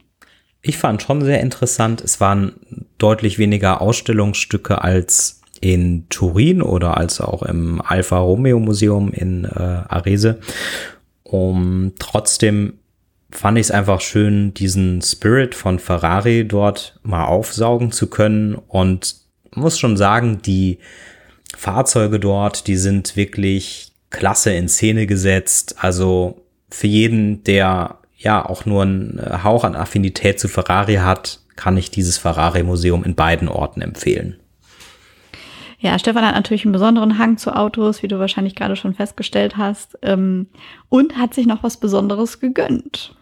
[0.62, 2.00] Ich fand schon sehr interessant.
[2.00, 2.54] Es waren
[2.98, 9.58] deutlich weniger Ausstellungsstücke als in Turin oder als auch im Alfa Romeo Museum in äh,
[9.58, 10.40] Arese.
[11.22, 12.74] Um trotzdem
[13.30, 19.16] fand ich es einfach schön, diesen Spirit von Ferrari dort mal aufsaugen zu können und
[19.54, 20.78] muss schon sagen, die
[21.56, 25.76] Fahrzeuge dort, die sind wirklich klasse in Szene gesetzt.
[25.78, 31.76] Also für jeden, der ja auch nur einen Hauch an Affinität zu Ferrari hat, kann
[31.76, 34.36] ich dieses Ferrari-Museum in beiden Orten empfehlen.
[35.78, 39.56] Ja, Stefan hat natürlich einen besonderen Hang zu Autos, wie du wahrscheinlich gerade schon festgestellt
[39.56, 40.46] hast, ähm,
[40.88, 43.14] und hat sich noch was Besonderes gegönnt.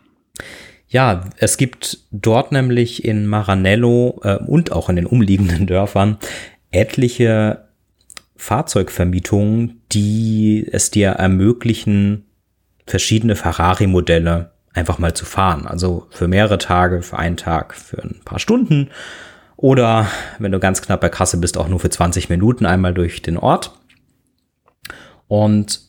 [0.88, 6.18] Ja, es gibt dort nämlich in Maranello äh, und auch in den umliegenden Dörfern
[6.70, 7.64] etliche
[8.36, 12.26] Fahrzeugvermietungen, die es dir ermöglichen,
[12.86, 15.66] verschiedene Ferrari-Modelle einfach mal zu fahren.
[15.66, 18.90] Also für mehrere Tage, für einen Tag, für ein paar Stunden
[19.64, 23.22] oder wenn du ganz knapp bei Kasse bist, auch nur für 20 Minuten einmal durch
[23.22, 23.72] den Ort.
[25.26, 25.80] Und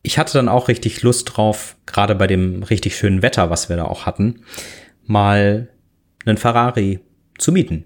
[0.00, 3.76] ich hatte dann auch richtig Lust drauf, gerade bei dem richtig schönen Wetter, was wir
[3.76, 4.40] da auch hatten,
[5.04, 5.68] mal
[6.24, 7.00] einen Ferrari
[7.36, 7.84] zu mieten.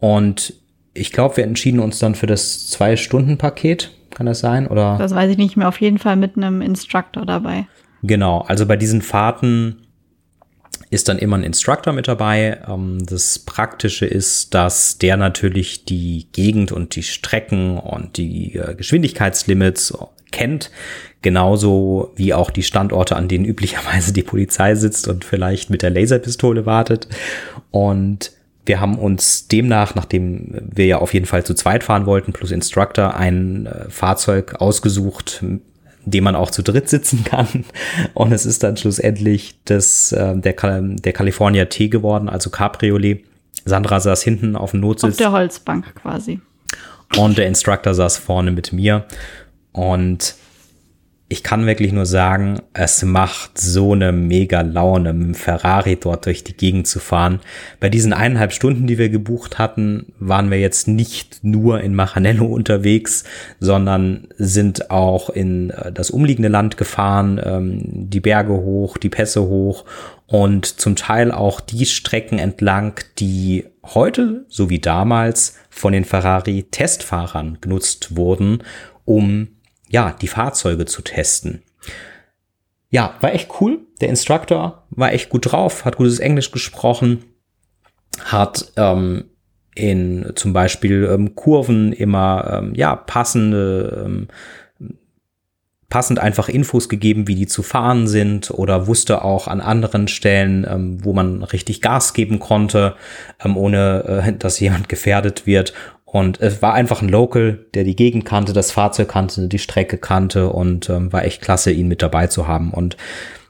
[0.00, 0.52] Und
[0.92, 3.90] ich glaube, wir entschieden uns dann für das Zwei-Stunden-Paket.
[4.10, 4.66] Kann das sein?
[4.66, 4.98] Oder?
[4.98, 5.66] Das weiß ich nicht mehr.
[5.66, 7.68] Auf jeden Fall mit einem Instructor dabei.
[8.02, 8.42] Genau.
[8.42, 9.85] Also bei diesen Fahrten
[10.90, 12.60] ist dann immer ein Instructor mit dabei.
[12.68, 18.74] Ähm, das Praktische ist, dass der natürlich die Gegend und die Strecken und die äh,
[18.74, 19.96] Geschwindigkeitslimits
[20.30, 20.70] kennt,
[21.22, 25.90] genauso wie auch die Standorte, an denen üblicherweise die Polizei sitzt und vielleicht mit der
[25.90, 27.08] Laserpistole wartet.
[27.70, 28.32] Und
[28.64, 32.50] wir haben uns demnach, nachdem wir ja auf jeden Fall zu zweit fahren wollten, plus
[32.50, 35.44] Instructor, ein äh, Fahrzeug ausgesucht,
[36.06, 37.64] dem man auch zu dritt sitzen kann.
[38.14, 43.24] Und es ist dann schlussendlich das, äh, der, der California T geworden, also Cabriolet.
[43.64, 45.10] Sandra saß hinten auf dem Notsitz.
[45.10, 46.40] Auf der Holzbank quasi.
[47.16, 49.04] Und der Instructor saß vorne mit mir.
[49.72, 50.36] Und
[51.28, 56.26] ich kann wirklich nur sagen, es macht so eine mega Laune, mit dem Ferrari dort
[56.26, 57.40] durch die Gegend zu fahren.
[57.80, 62.46] Bei diesen eineinhalb Stunden, die wir gebucht hatten, waren wir jetzt nicht nur in Machanello
[62.54, 63.24] unterwegs,
[63.58, 69.42] sondern sind auch in äh, das umliegende Land gefahren, ähm, die Berge hoch, die Pässe
[69.42, 69.84] hoch
[70.26, 77.58] und zum Teil auch die Strecken entlang, die heute, so wie damals, von den Ferrari-Testfahrern
[77.60, 78.62] genutzt wurden,
[79.04, 79.48] um
[79.88, 81.62] ja, die Fahrzeuge zu testen.
[82.90, 83.80] Ja, war echt cool.
[84.00, 87.24] Der Instructor war echt gut drauf, hat gutes Englisch gesprochen,
[88.24, 89.24] hat ähm,
[89.74, 94.28] in zum Beispiel ähm, Kurven immer ähm, ja passende ähm,
[95.88, 100.66] passend einfach Infos gegeben, wie die zu fahren sind oder wusste auch an anderen Stellen,
[100.68, 102.96] ähm, wo man richtig Gas geben konnte,
[103.44, 105.72] ähm, ohne äh, dass jemand gefährdet wird
[106.06, 109.98] und es war einfach ein Local, der die Gegend kannte, das Fahrzeug kannte, die Strecke
[109.98, 112.72] kannte und ähm, war echt klasse, ihn mit dabei zu haben.
[112.72, 112.96] Und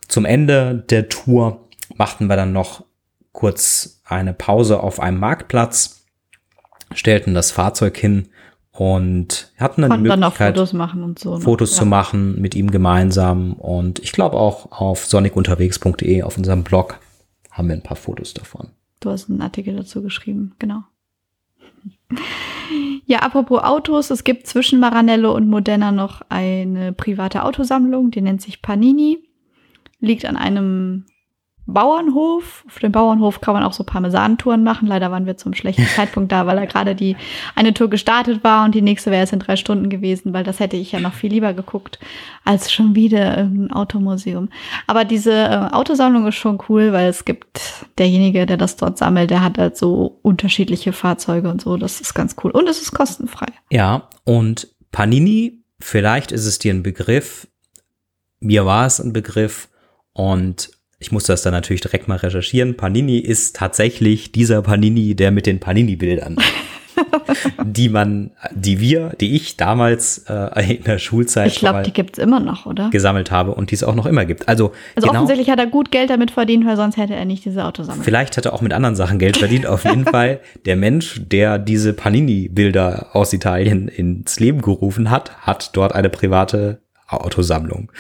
[0.09, 2.85] zum Ende der Tour machten wir dann noch
[3.33, 6.07] kurz eine Pause auf einem Marktplatz,
[6.95, 8.29] stellten das Fahrzeug hin
[8.73, 11.39] und hatten dann Konnten die Möglichkeit, Fotos machen und so.
[11.39, 11.81] Fotos ja.
[11.81, 13.53] zu machen mit ihm gemeinsam.
[13.53, 16.99] Und ich glaube auch auf sonikunterwegs.de auf unserem Blog
[17.51, 18.71] haben wir ein paar Fotos davon.
[19.01, 20.85] Du hast einen Artikel dazu geschrieben, genau.
[23.07, 28.43] Ja, apropos Autos, es gibt zwischen Maranello und Modena noch eine private Autosammlung, die nennt
[28.43, 29.19] sich Panini.
[30.01, 31.07] Liegt an einem
[31.67, 32.65] Bauernhof.
[32.67, 34.87] Auf dem Bauernhof kann man auch so Parmesanentouren machen.
[34.87, 37.17] Leider waren wir zum schlechten Zeitpunkt da, weil da gerade die
[37.55, 40.61] eine Tour gestartet war und die nächste wäre es in drei Stunden gewesen, weil das
[40.61, 41.99] hätte ich ja noch viel lieber geguckt
[42.45, 44.49] als schon wieder irgendein Automuseum.
[44.87, 49.31] Aber diese äh, Autosammlung ist schon cool, weil es gibt derjenige, der das dort sammelt,
[49.31, 51.77] der hat halt so unterschiedliche Fahrzeuge und so.
[51.77, 52.53] Das ist ganz cool.
[52.53, 53.49] Und es ist kostenfrei.
[53.71, 57.49] Ja, und Panini, vielleicht ist es dir ein Begriff.
[58.39, 59.69] Mir war es ein Begriff.
[60.13, 62.77] Und ich musste das dann natürlich direkt mal recherchieren.
[62.77, 66.39] Panini ist tatsächlich dieser Panini, der mit den Panini-Bildern,
[67.65, 72.19] die man, die wir, die ich damals äh, in der Schulzeit ich glaube, die gibt's
[72.19, 72.89] immer noch, oder?
[72.89, 74.49] Gesammelt habe und die es auch noch immer gibt.
[74.49, 77.45] Also, also genau, offensichtlich hat er gut Geld damit verdient, weil sonst hätte er nicht
[77.45, 78.03] diese Autos sammeln.
[78.03, 79.67] Vielleicht hat er auch mit anderen Sachen Geld verdient.
[79.67, 85.77] Auf jeden Fall der Mensch, der diese Panini-Bilder aus Italien ins Leben gerufen hat, hat
[85.77, 87.93] dort eine private Autosammlung.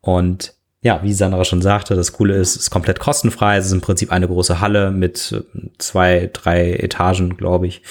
[0.00, 3.56] Und ja, wie Sandra schon sagte, das Coole ist, es ist komplett kostenfrei.
[3.56, 7.82] Es ist im Prinzip eine große Halle mit äh, zwei, drei Etagen, glaube ich.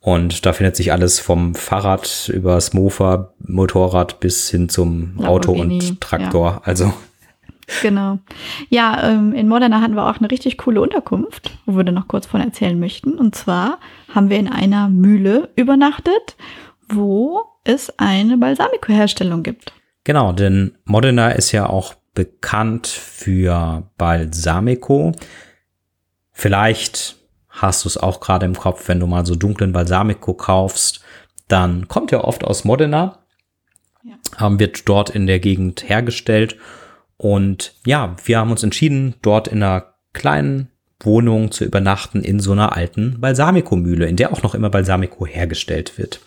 [0.00, 6.02] Und da findet sich alles vom Fahrrad übers Mofa, Motorrad bis hin zum Auto und
[6.02, 6.50] Traktor.
[6.50, 6.60] Ja.
[6.64, 6.92] Also.
[7.80, 8.18] Genau.
[8.68, 12.08] Ja, ähm, in Modena hatten wir auch eine richtig coole Unterkunft, wo wir dann noch
[12.08, 13.14] kurz von erzählen möchten.
[13.14, 13.78] Und zwar
[14.14, 16.36] haben wir in einer Mühle übernachtet,
[16.90, 19.72] wo es eine Balsamico-Herstellung gibt.
[20.04, 25.12] Genau, denn Modena ist ja auch bekannt für Balsamico.
[26.32, 27.16] Vielleicht
[27.48, 31.00] hast du es auch gerade im Kopf, wenn du mal so dunklen Balsamico kaufst,
[31.48, 33.18] dann kommt er oft aus Modena,
[34.02, 34.46] ja.
[34.46, 36.56] ähm, wird dort in der Gegend hergestellt.
[37.16, 42.52] Und ja, wir haben uns entschieden, dort in einer kleinen Wohnung zu übernachten in so
[42.52, 46.20] einer alten Balsamico-Mühle, in der auch noch immer Balsamico hergestellt wird.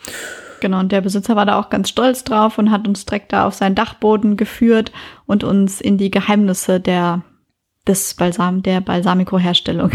[0.60, 3.46] Genau, und der Besitzer war da auch ganz stolz drauf und hat uns direkt da
[3.46, 4.92] auf seinen Dachboden geführt
[5.26, 7.24] und uns in die Geheimnisse der,
[7.88, 9.92] des Balsam, der Balsamico-Herstellung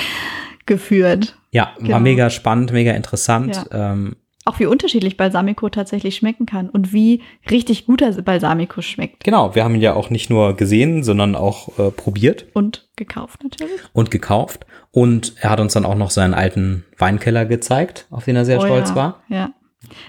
[0.66, 1.36] geführt.
[1.50, 2.00] Ja, war genau.
[2.00, 3.64] mega spannend, mega interessant.
[3.70, 3.92] Ja.
[3.92, 9.22] Ähm, auch wie unterschiedlich Balsamico tatsächlich schmecken kann und wie richtig guter Balsamico schmeckt.
[9.22, 12.46] Genau, wir haben ihn ja auch nicht nur gesehen, sondern auch äh, probiert.
[12.52, 13.80] Und gekauft natürlich.
[13.92, 14.66] Und gekauft.
[14.90, 18.58] Und er hat uns dann auch noch seinen alten Weinkeller gezeigt, auf den er sehr
[18.58, 18.96] oh, stolz ja.
[18.96, 19.22] war.
[19.28, 19.50] Ja,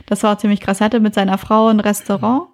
[0.05, 0.81] das war ziemlich krass.
[0.81, 2.49] Er hatte mit seiner Frau ein Restaurant,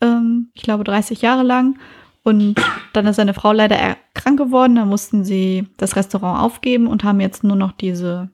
[0.00, 1.78] ähm, ich glaube 30 Jahre lang.
[2.22, 2.54] Und
[2.94, 4.76] dann ist seine Frau leider krank geworden.
[4.76, 8.30] Da mussten sie das Restaurant aufgeben und haben jetzt nur noch diese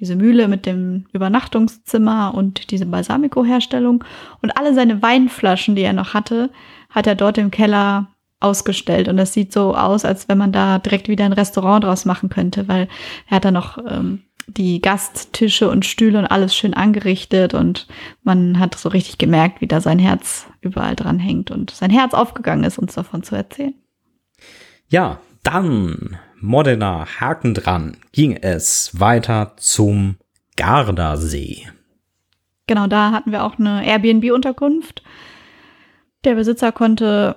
[0.00, 4.02] diese Mühle mit dem Übernachtungszimmer und diese Balsamico-Herstellung.
[4.40, 6.50] Und alle seine Weinflaschen, die er noch hatte,
[6.88, 8.08] hat er dort im Keller
[8.40, 9.08] ausgestellt.
[9.08, 12.28] Und das sieht so aus, als wenn man da direkt wieder ein Restaurant draus machen
[12.28, 12.88] könnte, weil
[13.28, 17.86] er hat da noch ähm, die Gasttische und Stühle und alles schön angerichtet und
[18.22, 22.14] man hat so richtig gemerkt, wie da sein Herz überall dran hängt und sein Herz
[22.14, 23.74] aufgegangen ist, uns davon zu erzählen.
[24.88, 30.16] Ja, dann Modena, Haken dran, ging es weiter zum
[30.56, 31.68] Gardasee.
[32.66, 35.02] Genau, da hatten wir auch eine Airbnb-Unterkunft.
[36.24, 37.36] Der Besitzer konnte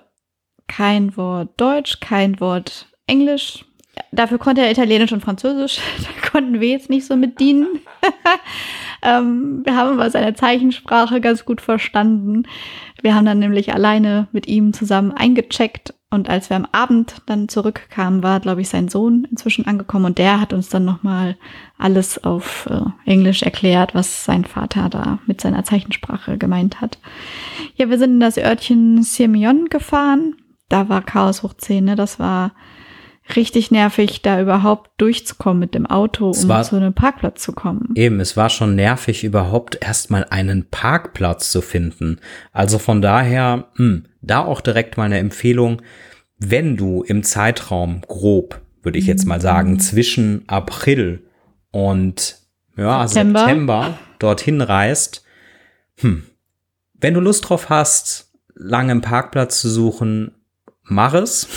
[0.68, 3.66] kein Wort Deutsch, kein Wort Englisch.
[4.12, 5.80] Dafür konnte er Italienisch und Französisch.
[6.00, 7.82] Da konnten wir jetzt nicht so mit dienen.
[9.04, 12.44] ähm, wir haben aber seine Zeichensprache ganz gut verstanden.
[13.04, 17.50] Wir haben dann nämlich alleine mit ihm zusammen eingecheckt und als wir am Abend dann
[17.50, 21.38] zurückkamen, war, glaube ich, sein Sohn inzwischen angekommen und der hat uns dann nochmal
[21.80, 27.00] alles auf äh, Englisch erklärt, was sein Vater da mit seiner Zeichensprache gemeint hat.
[27.78, 30.36] Ja, wir sind in das Örtchen Sirmion gefahren.
[30.74, 31.96] Da war Chaos hoch 10, ne?
[31.96, 32.56] Das war
[33.36, 37.92] richtig nervig, da überhaupt durchzukommen mit dem Auto, um war, zu einem Parkplatz zu kommen.
[37.94, 42.20] Eben, es war schon nervig, überhaupt erstmal einen Parkplatz zu finden.
[42.54, 45.84] Also von daher, mh, hm, da auch direkt mal eine Empfehlung,
[46.40, 49.80] wenn du im Zeitraum grob, würde ich jetzt mal sagen, mhm.
[49.80, 51.22] zwischen April
[51.70, 52.38] und
[52.78, 55.24] ja, September, September dorthin reist,
[56.00, 56.24] hm,
[56.96, 60.32] wenn du Lust drauf hast, lange im Parkplatz zu suchen,
[60.84, 61.48] mach es.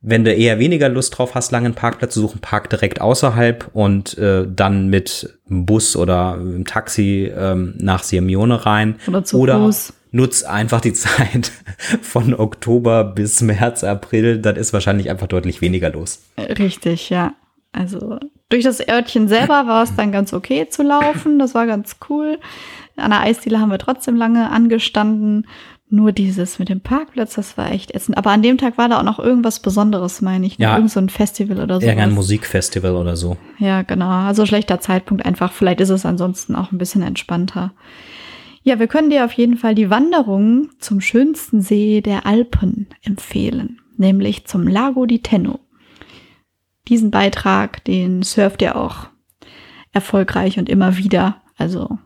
[0.00, 3.70] Wenn du eher weniger Lust drauf hast, lange einen Parkplatz zu suchen, park direkt außerhalb
[3.72, 8.96] und äh, dann mit Bus oder Taxi ähm, nach Sirmione rein.
[9.08, 11.52] Oder zu oder Fuß nutz einfach die Zeit
[12.02, 14.38] von Oktober bis März, April.
[14.38, 16.24] Dann ist wahrscheinlich einfach deutlich weniger los.
[16.38, 17.34] Richtig, ja.
[17.72, 21.38] Also durch das Örtchen selber war es dann ganz okay zu laufen.
[21.38, 22.38] Das war ganz cool.
[22.96, 25.46] An der Eisdiele haben wir trotzdem lange angestanden.
[25.88, 28.18] Nur dieses mit dem Parkplatz, das war echt ätzend.
[28.18, 30.58] Aber an dem Tag war da auch noch irgendwas Besonderes, meine ich.
[30.58, 30.74] Ja.
[30.74, 31.86] Irgend so ein Festival oder so.
[31.86, 33.36] Irgendein Musikfestival oder so.
[33.58, 34.08] Ja, genau.
[34.08, 35.52] Also schlechter Zeitpunkt einfach.
[35.52, 37.72] Vielleicht ist es ansonsten auch ein bisschen entspannter.
[38.64, 43.80] Ja, wir können dir auf jeden Fall die Wanderung zum schönsten See der Alpen empfehlen,
[43.96, 45.60] nämlich zum Lago di Tenno.
[46.88, 49.06] Diesen Beitrag, den surft ihr auch
[49.92, 51.42] erfolgreich und immer wieder.
[51.56, 51.96] Also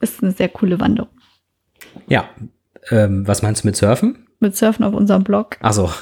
[0.00, 1.12] ist eine sehr coole Wanderung.
[2.08, 2.28] Ja,
[2.90, 4.26] ähm, was meinst du mit Surfen?
[4.40, 5.56] Mit Surfen auf unserem Blog.
[5.60, 5.90] Ach so.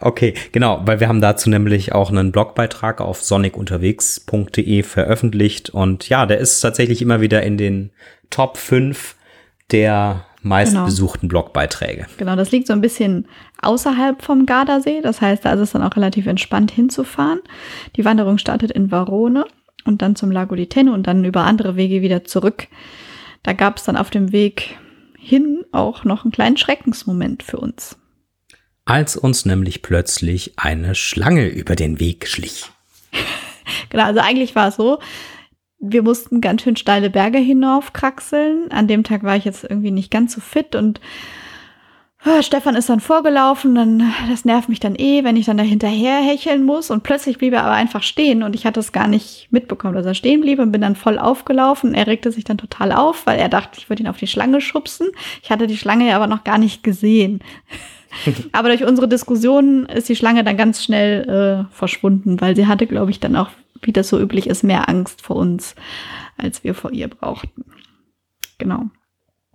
[0.00, 6.26] Okay, genau, weil wir haben dazu nämlich auch einen Blogbeitrag auf sonikunterwegs.de veröffentlicht und ja,
[6.26, 7.90] der ist tatsächlich immer wieder in den
[8.28, 9.16] Top 5
[9.70, 11.42] der meistbesuchten genau.
[11.44, 12.06] Blogbeiträge.
[12.18, 13.26] Genau, das liegt so ein bisschen
[13.62, 17.40] außerhalb vom Gardasee, das heißt, da ist es dann auch relativ entspannt hinzufahren.
[17.96, 19.46] Die Wanderung startet in Varone
[19.86, 22.68] und dann zum Lago di Teno und dann über andere Wege wieder zurück.
[23.44, 24.76] Da gab es dann auf dem Weg
[25.16, 27.96] hin auch noch einen kleinen Schreckensmoment für uns
[28.84, 32.70] als uns nämlich plötzlich eine Schlange über den Weg schlich.
[33.90, 34.98] genau, also eigentlich war es so,
[35.78, 38.70] wir mussten ganz schön steile Berge hinaufkraxeln.
[38.70, 41.00] An dem Tag war ich jetzt irgendwie nicht ganz so fit und
[42.40, 46.20] Stefan ist dann vorgelaufen, dann das nervt mich dann eh, wenn ich dann da hinterher
[46.20, 49.48] hecheln muss und plötzlich blieb er aber einfach stehen und ich hatte es gar nicht
[49.50, 51.92] mitbekommen, dass er stehen blieb und bin dann voll aufgelaufen.
[51.92, 54.62] Er regte sich dann total auf, weil er dachte, ich würde ihn auf die Schlange
[54.62, 55.08] schubsen.
[55.42, 57.40] Ich hatte die Schlange ja aber noch gar nicht gesehen.
[58.52, 62.86] Aber durch unsere Diskussion ist die Schlange dann ganz schnell äh, verschwunden, weil sie hatte,
[62.86, 63.50] glaube ich, dann auch,
[63.82, 65.74] wie das so üblich ist, mehr Angst vor uns,
[66.36, 67.64] als wir vor ihr brauchten.
[68.58, 68.84] Genau.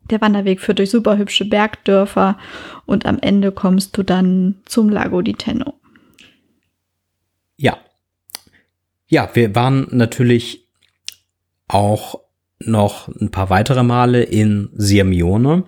[0.10, 2.38] Der Wanderweg führt durch super hübsche Bergdörfer
[2.86, 5.74] und am Ende kommst du dann zum Lago di Tenno.
[7.58, 7.78] Ja.
[9.08, 10.68] Ja, wir waren natürlich
[11.68, 12.22] auch
[12.60, 15.64] noch ein paar weitere Male in Sirmione.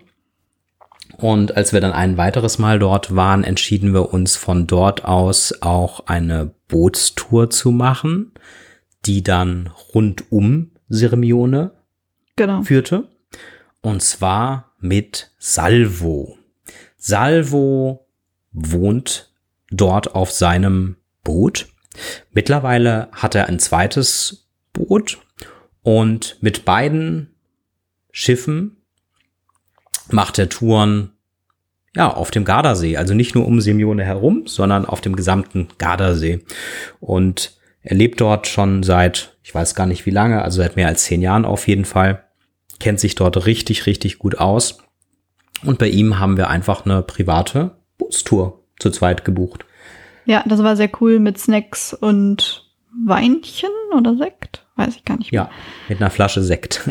[1.18, 5.62] Und als wir dann ein weiteres Mal dort waren, entschieden wir uns von dort aus
[5.62, 8.32] auch eine Bootstour zu machen,
[9.06, 11.72] die dann rund um Sirmione
[12.36, 12.64] genau.
[12.64, 13.08] führte.
[13.82, 16.38] Und zwar mit Salvo.
[16.98, 18.08] Salvo
[18.52, 19.32] wohnt
[19.70, 21.68] dort auf seinem Boot.
[22.32, 25.20] Mittlerweile hat er ein zweites Boot
[25.84, 27.34] Und mit beiden
[28.12, 28.78] Schiffen
[30.10, 31.12] macht er Touren
[31.96, 32.98] ja, auf dem Gardasee.
[32.98, 36.42] Also nicht nur um Simeone herum, sondern auf dem gesamten Gardasee.
[37.00, 40.88] Und er lebt dort schon seit, ich weiß gar nicht wie lange, also seit mehr
[40.88, 42.24] als zehn Jahren auf jeden Fall.
[42.82, 44.80] Kennt sich dort richtig, richtig gut aus.
[45.64, 49.66] Und bei ihm haben wir einfach eine private Bootstour zu zweit gebucht.
[50.26, 52.72] Ja, das war sehr cool mit Snacks und
[53.06, 54.66] Weinchen oder Sekt.
[54.76, 55.44] Weiß ich gar nicht mehr.
[55.44, 55.50] Ja,
[55.90, 56.88] mit einer Flasche Sekt.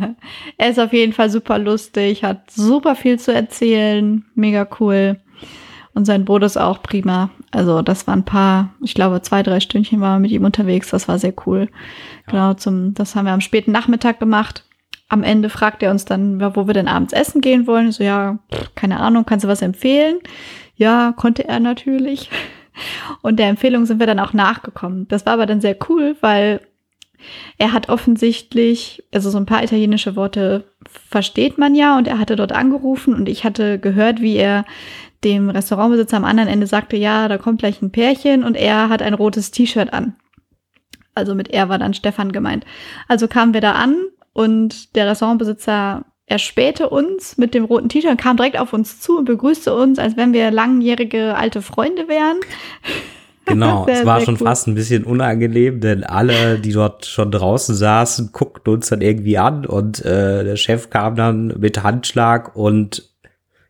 [0.56, 5.20] er ist auf jeden Fall super lustig, hat super viel zu erzählen, mega cool.
[5.92, 7.30] Und sein Boot ist auch prima.
[7.50, 10.90] Also das waren ein paar, ich glaube zwei, drei Stündchen waren wir mit ihm unterwegs.
[10.90, 11.68] Das war sehr cool.
[12.26, 12.30] Ja.
[12.30, 14.65] Genau, zum, das haben wir am späten Nachmittag gemacht.
[15.08, 17.92] Am Ende fragt er uns dann, wo wir denn abends essen gehen wollen.
[17.92, 18.38] So, ja,
[18.74, 20.18] keine Ahnung, kannst du was empfehlen?
[20.74, 22.30] Ja, konnte er natürlich.
[23.22, 25.06] Und der Empfehlung sind wir dann auch nachgekommen.
[25.08, 26.60] Das war aber dann sehr cool, weil
[27.58, 30.64] er hat offensichtlich, also so ein paar italienische Worte
[31.08, 34.64] versteht man ja und er hatte dort angerufen und ich hatte gehört, wie er
[35.24, 39.02] dem Restaurantbesitzer am anderen Ende sagte, ja, da kommt gleich ein Pärchen und er hat
[39.02, 40.16] ein rotes T-Shirt an.
[41.14, 42.66] Also mit er war dann Stefan gemeint.
[43.08, 43.96] Also kamen wir da an
[44.36, 49.24] und der Restaurantbesitzer erspähte uns mit dem roten T-Shirt, kam direkt auf uns zu und
[49.24, 52.36] begrüßte uns, als wenn wir langjährige alte Freunde wären.
[53.48, 54.46] Genau, sehr, es war schon cool.
[54.48, 59.38] fast ein bisschen unangenehm, denn alle, die dort schon draußen saßen, guckten uns dann irgendwie
[59.38, 63.08] an und äh, der Chef kam dann mit Handschlag und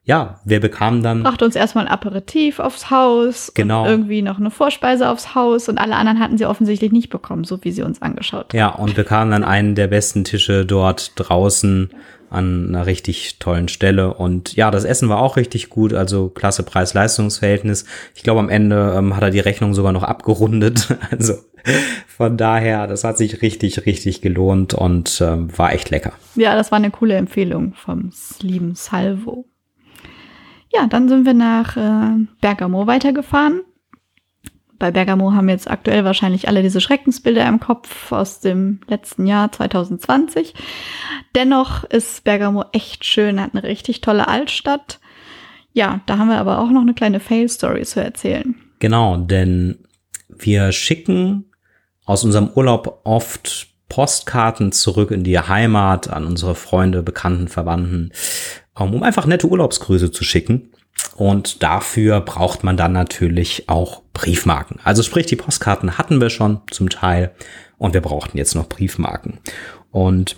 [0.07, 1.25] ja, wir bekamen dann.
[1.25, 3.51] Brachte uns erstmal ein Aperitif aufs Haus.
[3.55, 3.83] Genau.
[3.83, 7.43] Und irgendwie noch eine Vorspeise aufs Haus und alle anderen hatten sie offensichtlich nicht bekommen,
[7.43, 8.57] so wie sie uns angeschaut haben.
[8.57, 11.91] Ja, und bekamen dann einen der besten Tische dort draußen
[12.31, 14.15] an einer richtig tollen Stelle.
[14.15, 17.85] Und ja, das Essen war auch richtig gut, also klasse Preis-Leistungs-Verhältnis.
[18.15, 20.95] Ich glaube, am Ende ähm, hat er die Rechnung sogar noch abgerundet.
[21.11, 21.35] Also
[22.07, 26.13] von daher, das hat sich richtig, richtig gelohnt und ähm, war echt lecker.
[26.37, 29.47] Ja, das war eine coole Empfehlung vom lieben Salvo.
[30.77, 33.63] Ja, dann sind wir nach äh, Bergamo weitergefahren
[34.79, 39.51] bei Bergamo haben jetzt aktuell wahrscheinlich alle diese Schreckensbilder im Kopf aus dem letzten Jahr
[39.51, 40.55] 2020.
[41.35, 45.01] Dennoch ist Bergamo echt schön, hat eine richtig tolle Altstadt.
[45.73, 48.55] Ja, da haben wir aber auch noch eine kleine Fail-Story zu erzählen.
[48.79, 49.79] Genau, denn
[50.29, 51.47] wir schicken
[52.05, 58.13] aus unserem Urlaub oft Postkarten zurück in die Heimat an unsere Freunde, Bekannten, Verwandten,
[58.79, 60.71] um einfach nette Urlaubsgrüße zu schicken.
[61.17, 64.81] Und dafür braucht man dann natürlich auch Briefmarken.
[64.85, 67.33] Also sprich, die Postkarten hatten wir schon zum Teil
[67.79, 69.39] und wir brauchten jetzt noch Briefmarken.
[69.91, 70.37] Und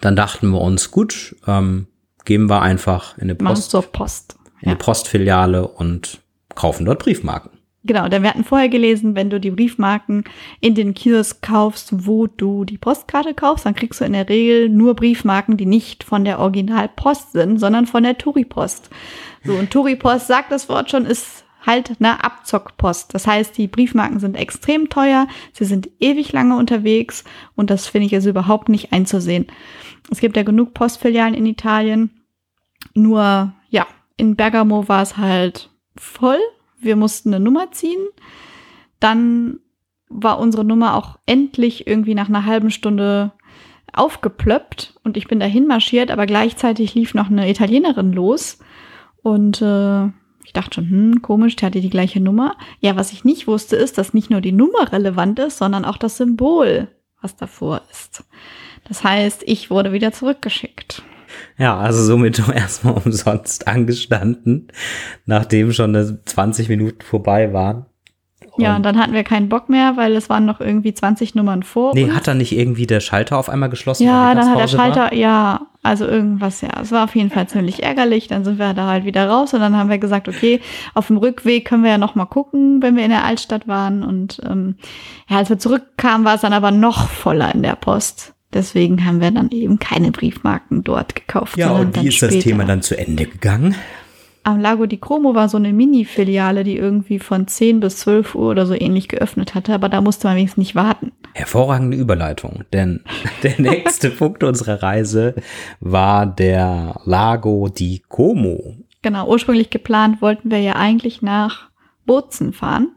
[0.00, 1.86] dann dachten wir uns, gut, ähm,
[2.24, 4.36] geben wir einfach in eine Post, Post.
[4.60, 6.20] in eine Postfiliale und
[6.54, 7.50] kaufen dort Briefmarken.
[7.86, 10.24] Genau, denn wir hatten vorher gelesen, wenn du die Briefmarken
[10.60, 14.70] in den Kiosk kaufst, wo du die Postkarte kaufst, dann kriegst du in der Regel
[14.70, 18.88] nur Briefmarken, die nicht von der Originalpost sind, sondern von der Touripost.
[19.44, 23.12] So, und Touripost sagt das Wort schon, ist halt eine Abzockpost.
[23.12, 27.22] Das heißt, die Briefmarken sind extrem teuer, sie sind ewig lange unterwegs
[27.54, 29.46] und das finde ich also überhaupt nicht einzusehen.
[30.10, 32.22] Es gibt ja genug Postfilialen in Italien,
[32.94, 36.40] nur ja, in Bergamo war es halt voll
[36.84, 38.06] wir mussten eine Nummer ziehen.
[39.00, 39.60] Dann
[40.08, 43.32] war unsere Nummer auch endlich irgendwie nach einer halben Stunde
[43.92, 48.58] aufgeplöppt und ich bin dahin marschiert, aber gleichzeitig lief noch eine Italienerin los
[49.22, 50.06] und äh,
[50.44, 52.56] ich dachte schon, hm, komisch, die hatte die gleiche Nummer.
[52.80, 55.96] Ja, was ich nicht wusste, ist, dass nicht nur die Nummer relevant ist, sondern auch
[55.96, 56.88] das Symbol,
[57.20, 58.24] was davor ist.
[58.86, 61.02] Das heißt, ich wurde wieder zurückgeschickt.
[61.56, 64.68] Ja, also somit erstmal umsonst angestanden,
[65.26, 67.86] nachdem schon 20 Minuten vorbei waren.
[68.56, 71.34] Und ja, und dann hatten wir keinen Bock mehr, weil es waren noch irgendwie 20
[71.34, 71.92] Nummern vor.
[71.94, 72.14] Nee, uns.
[72.14, 74.04] hat dann nicht irgendwie der Schalter auf einmal geschlossen?
[74.04, 75.14] Ja, dann hat der Schalter, war?
[75.14, 76.68] ja, also irgendwas, ja.
[76.80, 78.28] Es war auf jeden Fall ziemlich ärgerlich.
[78.28, 80.60] Dann sind wir da halt wieder raus und dann haben wir gesagt, okay,
[80.94, 84.04] auf dem Rückweg können wir ja noch mal gucken, wenn wir in der Altstadt waren.
[84.04, 84.76] Und ähm,
[85.28, 88.33] ja, als wir zurückkamen, war es dann aber noch voller in der Post.
[88.54, 91.56] Deswegen haben wir dann eben keine Briefmarken dort gekauft.
[91.56, 92.34] Ja, und wie ist später.
[92.34, 93.74] das Thema dann zu Ende gegangen?
[94.44, 98.50] Am Lago di Como war so eine Mini-Filiale, die irgendwie von 10 bis 12 Uhr
[98.50, 101.12] oder so ähnlich geöffnet hatte, aber da musste man wenigstens nicht warten.
[101.32, 103.00] Hervorragende Überleitung, denn
[103.42, 105.34] der nächste Punkt unserer Reise
[105.80, 108.76] war der Lago di Como.
[109.00, 111.70] Genau, ursprünglich geplant wollten wir ja eigentlich nach
[112.04, 112.88] Bozen fahren.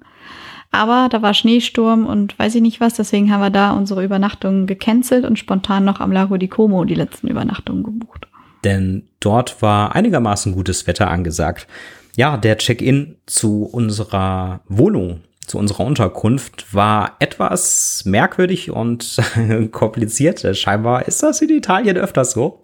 [0.78, 4.68] Aber da war Schneesturm und weiß ich nicht was, deswegen haben wir da unsere Übernachtungen
[4.68, 8.28] gecancelt und spontan noch am Lago di Como die letzten Übernachtungen gebucht.
[8.64, 11.68] Denn dort war einigermaßen gutes Wetter angesagt.
[12.16, 19.18] Ja, der Check-in zu unserer Wohnung zu unserer Unterkunft war etwas merkwürdig und
[19.72, 20.46] kompliziert.
[20.58, 22.62] Scheinbar ist das in Italien öfters so.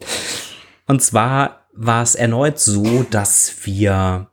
[0.86, 4.28] Und zwar war es erneut so, dass wir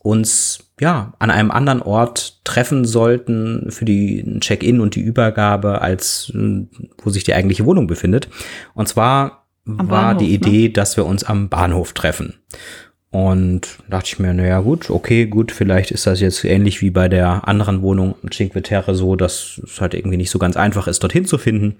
[0.00, 6.32] uns ja an einem anderen Ort treffen sollten für die Check-in und die Übergabe, als
[6.34, 8.28] wo sich die eigentliche Wohnung befindet.
[8.74, 10.34] Und zwar am war Bahnhof, die ne?
[10.34, 10.70] Idee, ne?
[10.70, 12.34] dass wir uns am Bahnhof treffen.
[13.10, 17.08] Und dachte ich mir, naja gut, okay, gut, vielleicht ist das jetzt ähnlich wie bei
[17.08, 20.86] der anderen Wohnung in Cinque Terre so, dass es halt irgendwie nicht so ganz einfach
[20.86, 21.76] ist, dorthin zu finden.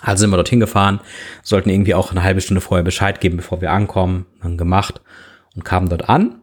[0.00, 1.00] Also sind wir dorthin gefahren,
[1.42, 5.02] sollten irgendwie auch eine halbe Stunde vorher Bescheid geben, bevor wir ankommen, dann gemacht
[5.54, 6.36] und kamen dort an.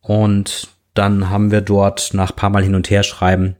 [0.00, 0.68] Und
[0.98, 3.56] dann haben wir dort nach paar Mal hin und her schreiben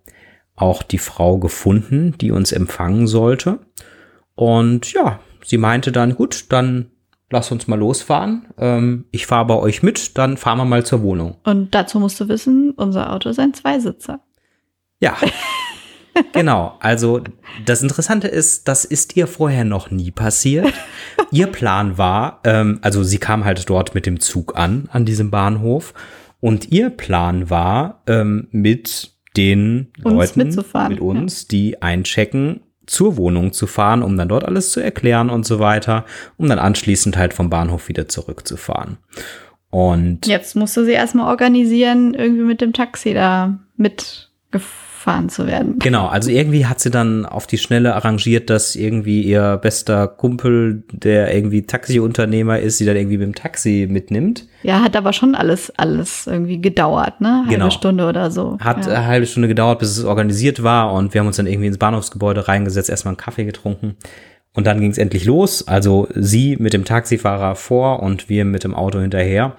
[0.57, 3.61] auch die Frau gefunden, die uns empfangen sollte.
[4.35, 6.91] Und ja, sie meinte dann, gut, dann
[7.31, 8.49] lass uns mal losfahren.
[8.59, 11.37] Ähm, ich fahre bei euch mit, dann fahren wir mal zur Wohnung.
[11.45, 14.21] Und dazu musst du wissen, unser Auto ist ein Zweisitzer.
[15.01, 15.17] Ja.
[16.33, 16.77] genau.
[16.81, 17.21] Also
[17.65, 20.73] das Interessante ist, das ist ihr vorher noch nie passiert.
[21.31, 25.31] ihr Plan war, ähm, also sie kam halt dort mit dem Zug an, an diesem
[25.31, 25.95] Bahnhof.
[26.41, 31.49] Und ihr Plan war, ähm, mit den uns Leuten, mit uns, ja.
[31.51, 36.07] die einchecken, zur Wohnung zu fahren, um dann dort alles zu erklären und so weiter,
[36.39, 38.97] um dann anschließend halt vom Bahnhof wieder zurückzufahren.
[39.71, 45.47] Und jetzt musst du sie erstmal organisieren, irgendwie mit dem Taxi da mitgefahren gefahren zu
[45.47, 45.79] werden.
[45.79, 50.83] Genau, also irgendwie hat sie dann auf die Schnelle arrangiert, dass irgendwie ihr bester Kumpel,
[50.91, 54.49] der irgendwie Taxiunternehmer ist, sie dann irgendwie mit dem Taxi mitnimmt.
[54.65, 57.43] Ja, hat aber schon alles, alles irgendwie gedauert, ne?
[57.43, 57.71] Halbe genau.
[57.71, 58.59] Stunde oder so.
[58.59, 58.95] Hat ja.
[58.95, 61.79] eine halbe Stunde gedauert, bis es organisiert war und wir haben uns dann irgendwie ins
[61.79, 63.95] Bahnhofsgebäude reingesetzt, erstmal einen Kaffee getrunken.
[64.53, 65.69] Und dann ging es endlich los.
[65.69, 69.55] Also sie mit dem Taxifahrer vor und wir mit dem Auto hinterher.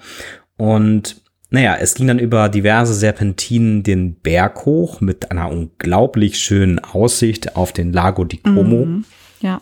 [0.58, 1.16] Und
[1.50, 7.56] naja, es ging dann über diverse Serpentinen den Berg hoch mit einer unglaublich schönen Aussicht
[7.56, 8.86] auf den Lago di Como.
[8.86, 9.04] Mhm,
[9.40, 9.60] ja.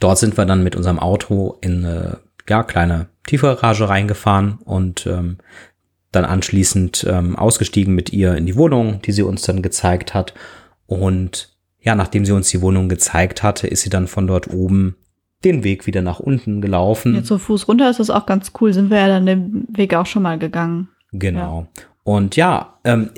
[0.00, 5.36] Dort sind wir dann mit unserem Auto in eine ja, kleine Tiefgarage reingefahren und ähm,
[6.10, 10.34] dann anschließend ähm, ausgestiegen mit ihr in die Wohnung, die sie uns dann gezeigt hat.
[10.86, 14.96] Und ja, nachdem sie uns die Wohnung gezeigt hatte, ist sie dann von dort oben
[15.44, 17.14] den Weg wieder nach unten gelaufen.
[17.14, 18.72] Jetzt so Fuß runter ist das auch ganz cool.
[18.72, 20.88] Sind wir ja dann den Weg auch schon mal gegangen.
[21.12, 21.66] Genau.
[21.76, 21.82] Ja.
[22.02, 23.10] Und ja, ähm,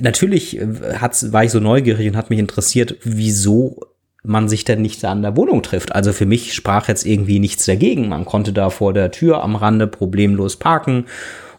[0.00, 0.60] natürlich
[0.98, 3.80] hat's, war ich so neugierig und hat mich interessiert, wieso
[4.22, 5.94] man sich denn nicht an der Wohnung trifft.
[5.94, 8.08] Also für mich sprach jetzt irgendwie nichts dagegen.
[8.08, 11.04] Man konnte da vor der Tür am Rande problemlos parken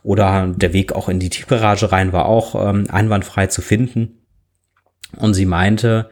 [0.01, 4.19] oder der Weg auch in die Tiefgarage rein war auch ähm, einwandfrei zu finden.
[5.17, 6.09] Und sie meinte,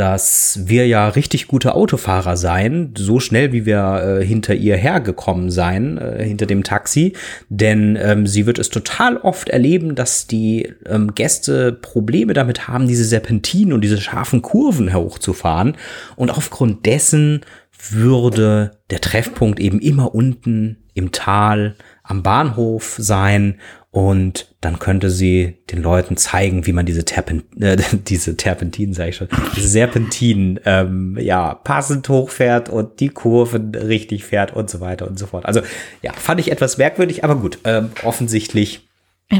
[0.00, 5.50] dass wir ja richtig gute Autofahrer seien, so schnell wie wir äh, hinter ihr hergekommen
[5.50, 7.12] seien, äh, hinter dem Taxi.
[7.50, 12.88] Denn ähm, sie wird es total oft erleben, dass die ähm, Gäste Probleme damit haben,
[12.88, 15.76] diese Serpentinen und diese scharfen Kurven hochzufahren.
[16.16, 17.42] Und aufgrund dessen
[17.90, 23.56] würde der Treffpunkt eben immer unten im Tal am Bahnhof sein
[23.92, 29.10] und dann könnte sie den Leuten zeigen, wie man diese Terpen, äh, diese Terpentinen, sage
[29.10, 34.80] ich schon, diese Serpentinen, ähm, ja, passend hochfährt und die Kurven richtig fährt und so
[34.80, 35.46] weiter und so fort.
[35.46, 35.60] Also
[36.02, 38.86] ja, fand ich etwas merkwürdig, aber gut, ähm, offensichtlich.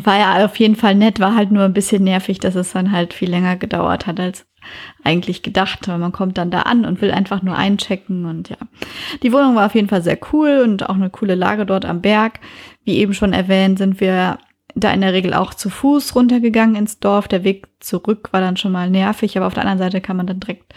[0.05, 2.93] War ja auf jeden Fall nett, war halt nur ein bisschen nervig, dass es dann
[2.93, 4.47] halt viel länger gedauert hat als
[5.03, 8.57] eigentlich gedacht, weil man kommt dann da an und will einfach nur einchecken und ja.
[9.23, 12.03] Die Wohnung war auf jeden Fall sehr cool und auch eine coole Lage dort am
[12.03, 12.41] Berg.
[12.85, 14.39] Wie eben schon erwähnt, sind wir
[14.75, 17.29] da in der Regel auch zu Fuß runtergegangen ins Dorf.
[17.29, 20.27] Der Weg zurück war dann schon mal nervig, aber auf der anderen Seite kann man
[20.27, 20.75] dann direkt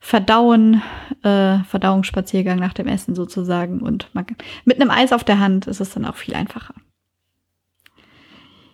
[0.00, 0.82] verdauen,
[1.22, 4.26] äh, Verdauungsspaziergang nach dem Essen sozusagen und man,
[4.66, 6.74] mit einem Eis auf der Hand ist es dann auch viel einfacher.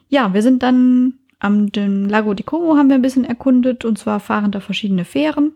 [0.09, 3.97] Ja, wir sind dann am dem Lago di Como haben wir ein bisschen erkundet und
[3.97, 5.53] zwar fahren da verschiedene Fähren.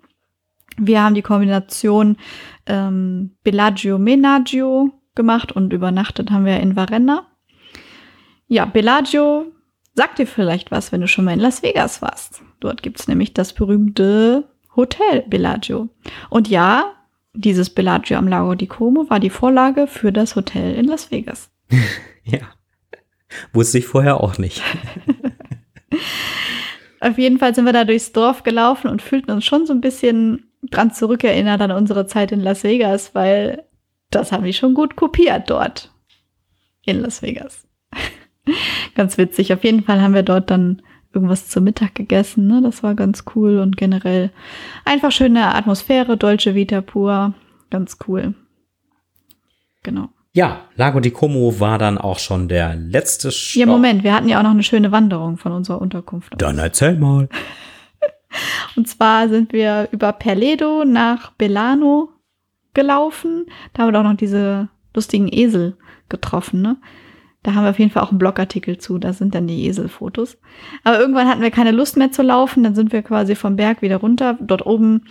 [0.77, 2.17] Wir haben die Kombination
[2.67, 7.27] ähm, Bellagio-Menaggio gemacht und übernachtet haben wir in Varenna.
[8.47, 9.47] Ja, Bellagio
[9.95, 12.43] sagt dir vielleicht was, wenn du schon mal in Las Vegas warst.
[12.61, 15.89] Dort gibt's nämlich das berühmte Hotel Bellagio.
[16.31, 16.93] Und ja,
[17.33, 21.51] dieses Bellagio am Lago di Como war die Vorlage für das Hotel in Las Vegas.
[22.25, 22.41] ja.
[23.53, 24.63] Wusste ich vorher auch nicht.
[27.01, 29.81] Auf jeden Fall sind wir da durchs Dorf gelaufen und fühlten uns schon so ein
[29.81, 33.65] bisschen dran zurückerinnert an unsere Zeit in Las Vegas, weil
[34.15, 35.91] das haben die schon gut kopiert dort
[36.85, 37.67] in Las Vegas.
[38.95, 39.53] ganz witzig.
[39.53, 42.47] Auf jeden Fall haben wir dort dann irgendwas zum Mittag gegessen.
[42.47, 42.61] Ne?
[42.63, 44.31] Das war ganz cool und generell
[44.85, 47.35] einfach schöne Atmosphäre, Dolce Vita pur.
[47.71, 48.35] Ganz cool.
[49.83, 50.09] Genau.
[50.33, 53.61] Ja, Lago di Como war dann auch schon der letzte Stopp.
[53.61, 56.33] Ja, Moment, wir hatten ja auch noch eine schöne Wanderung von unserer Unterkunft.
[56.39, 57.29] Dann erzähl mal.
[58.77, 62.14] Und zwar sind wir über Perledo nach Belano
[62.75, 63.47] gelaufen.
[63.73, 65.77] Da haben wir doch noch diese lustigen Esel
[66.09, 66.77] getroffen, ne?
[67.45, 68.99] Da haben wir auf jeden Fall auch einen Blogartikel zu.
[68.99, 70.39] Da sind dann die Eselfotos.
[70.83, 72.65] Aber irgendwann hatten wir keine Lust mehr zu laufen.
[72.65, 74.39] Dann sind wir quasi vom Berg wieder runter.
[74.41, 75.03] Dort oben,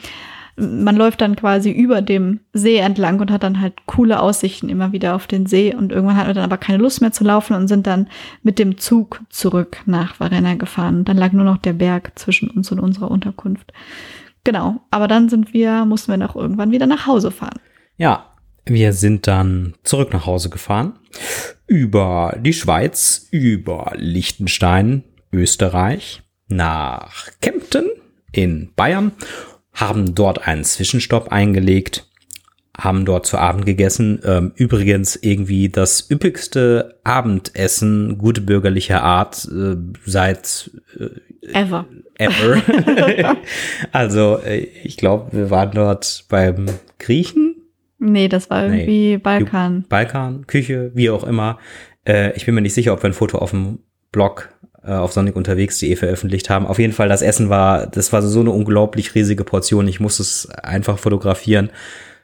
[0.55, 4.91] man läuft dann quasi über dem See entlang und hat dann halt coole Aussichten immer
[4.91, 5.75] wieder auf den See.
[5.75, 8.07] Und irgendwann hatten wir dann aber keine Lust mehr zu laufen und sind dann
[8.41, 11.05] mit dem Zug zurück nach Varenna gefahren.
[11.05, 13.71] Dann lag nur noch der Berg zwischen uns und unserer Unterkunft.
[14.43, 14.81] Genau.
[14.91, 17.59] Aber dann sind wir, mussten wir noch irgendwann wieder nach Hause fahren.
[17.97, 18.33] Ja,
[18.65, 20.93] wir sind dann zurück nach Hause gefahren,
[21.67, 27.89] über die Schweiz, über Liechtenstein, Österreich, nach Kempten
[28.31, 29.11] in Bayern,
[29.73, 32.07] haben dort einen Zwischenstopp eingelegt,
[32.77, 34.21] haben dort zu Abend gegessen.
[34.23, 39.75] Ähm, übrigens irgendwie das üppigste Abendessen gute bürgerlicher Art äh,
[40.05, 41.85] seit äh, ever.
[42.17, 42.61] Ever.
[43.91, 46.67] also äh, ich glaube, wir waren dort beim
[46.99, 47.53] Griechen
[48.03, 49.17] Nee, das war irgendwie nee.
[49.17, 49.85] Balkan.
[49.87, 51.57] Balkan, Küche, wie auch immer.
[52.05, 53.79] Äh, ich bin mir nicht sicher, ob wir ein Foto auf dem
[54.11, 54.49] Blog
[54.83, 56.67] äh, auf sonnigunterwegs.de veröffentlicht haben.
[56.67, 59.87] Auf jeden Fall, das Essen war, das war so eine unglaublich riesige Portion.
[59.87, 61.69] Ich musste es einfach fotografieren.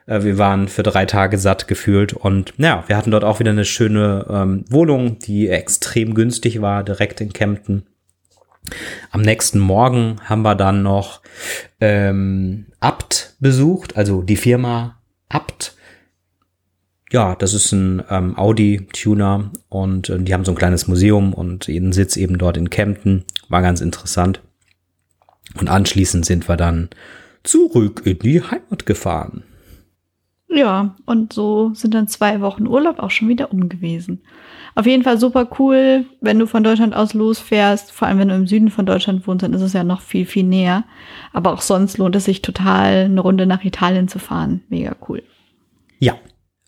[0.04, 3.52] Äh, wir waren für drei Tage satt gefühlt und ja, wir hatten dort auch wieder
[3.52, 7.84] eine schöne ähm, Wohnung, die extrem günstig war, direkt in Kempten.
[9.10, 11.22] Am nächsten Morgen haben wir dann noch
[11.80, 15.74] ähm, Abt besucht, also die Firma Abt.
[17.10, 21.66] Ja, das ist ein ähm, Audi-Tuner und äh, die haben so ein kleines Museum und
[21.66, 23.24] jeden Sitz eben dort in Kempten.
[23.48, 24.42] War ganz interessant.
[25.58, 26.88] Und anschließend sind wir dann
[27.42, 29.42] zurück in die Heimat gefahren.
[30.48, 34.22] Ja, und so sind dann zwei Wochen Urlaub auch schon wieder um gewesen.
[34.74, 37.92] Auf jeden Fall super cool, wenn du von Deutschland aus losfährst.
[37.92, 40.26] Vor allem, wenn du im Süden von Deutschland wohnst, dann ist es ja noch viel,
[40.26, 40.84] viel näher.
[41.32, 44.62] Aber auch sonst lohnt es sich total, eine Runde nach Italien zu fahren.
[44.68, 45.22] Mega cool.
[45.98, 46.14] Ja,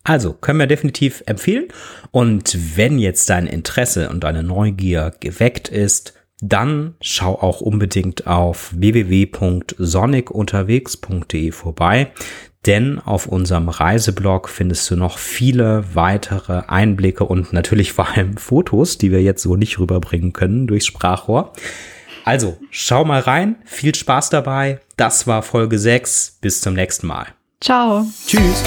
[0.04, 1.68] also können wir definitiv empfehlen.
[2.10, 8.74] Und wenn jetzt dein Interesse und deine Neugier geweckt ist, dann schau auch unbedingt auf
[8.76, 12.10] www.sonikunterwegs.de vorbei.
[12.66, 18.98] Denn auf unserem Reiseblog findest du noch viele weitere Einblicke und natürlich vor allem Fotos,
[18.98, 21.52] die wir jetzt so nicht rüberbringen können durchs Sprachrohr.
[22.24, 24.80] Also, schau mal rein, viel Spaß dabei.
[24.96, 26.38] Das war Folge 6.
[26.40, 27.26] Bis zum nächsten Mal.
[27.60, 28.06] Ciao.
[28.26, 28.62] Tschüss.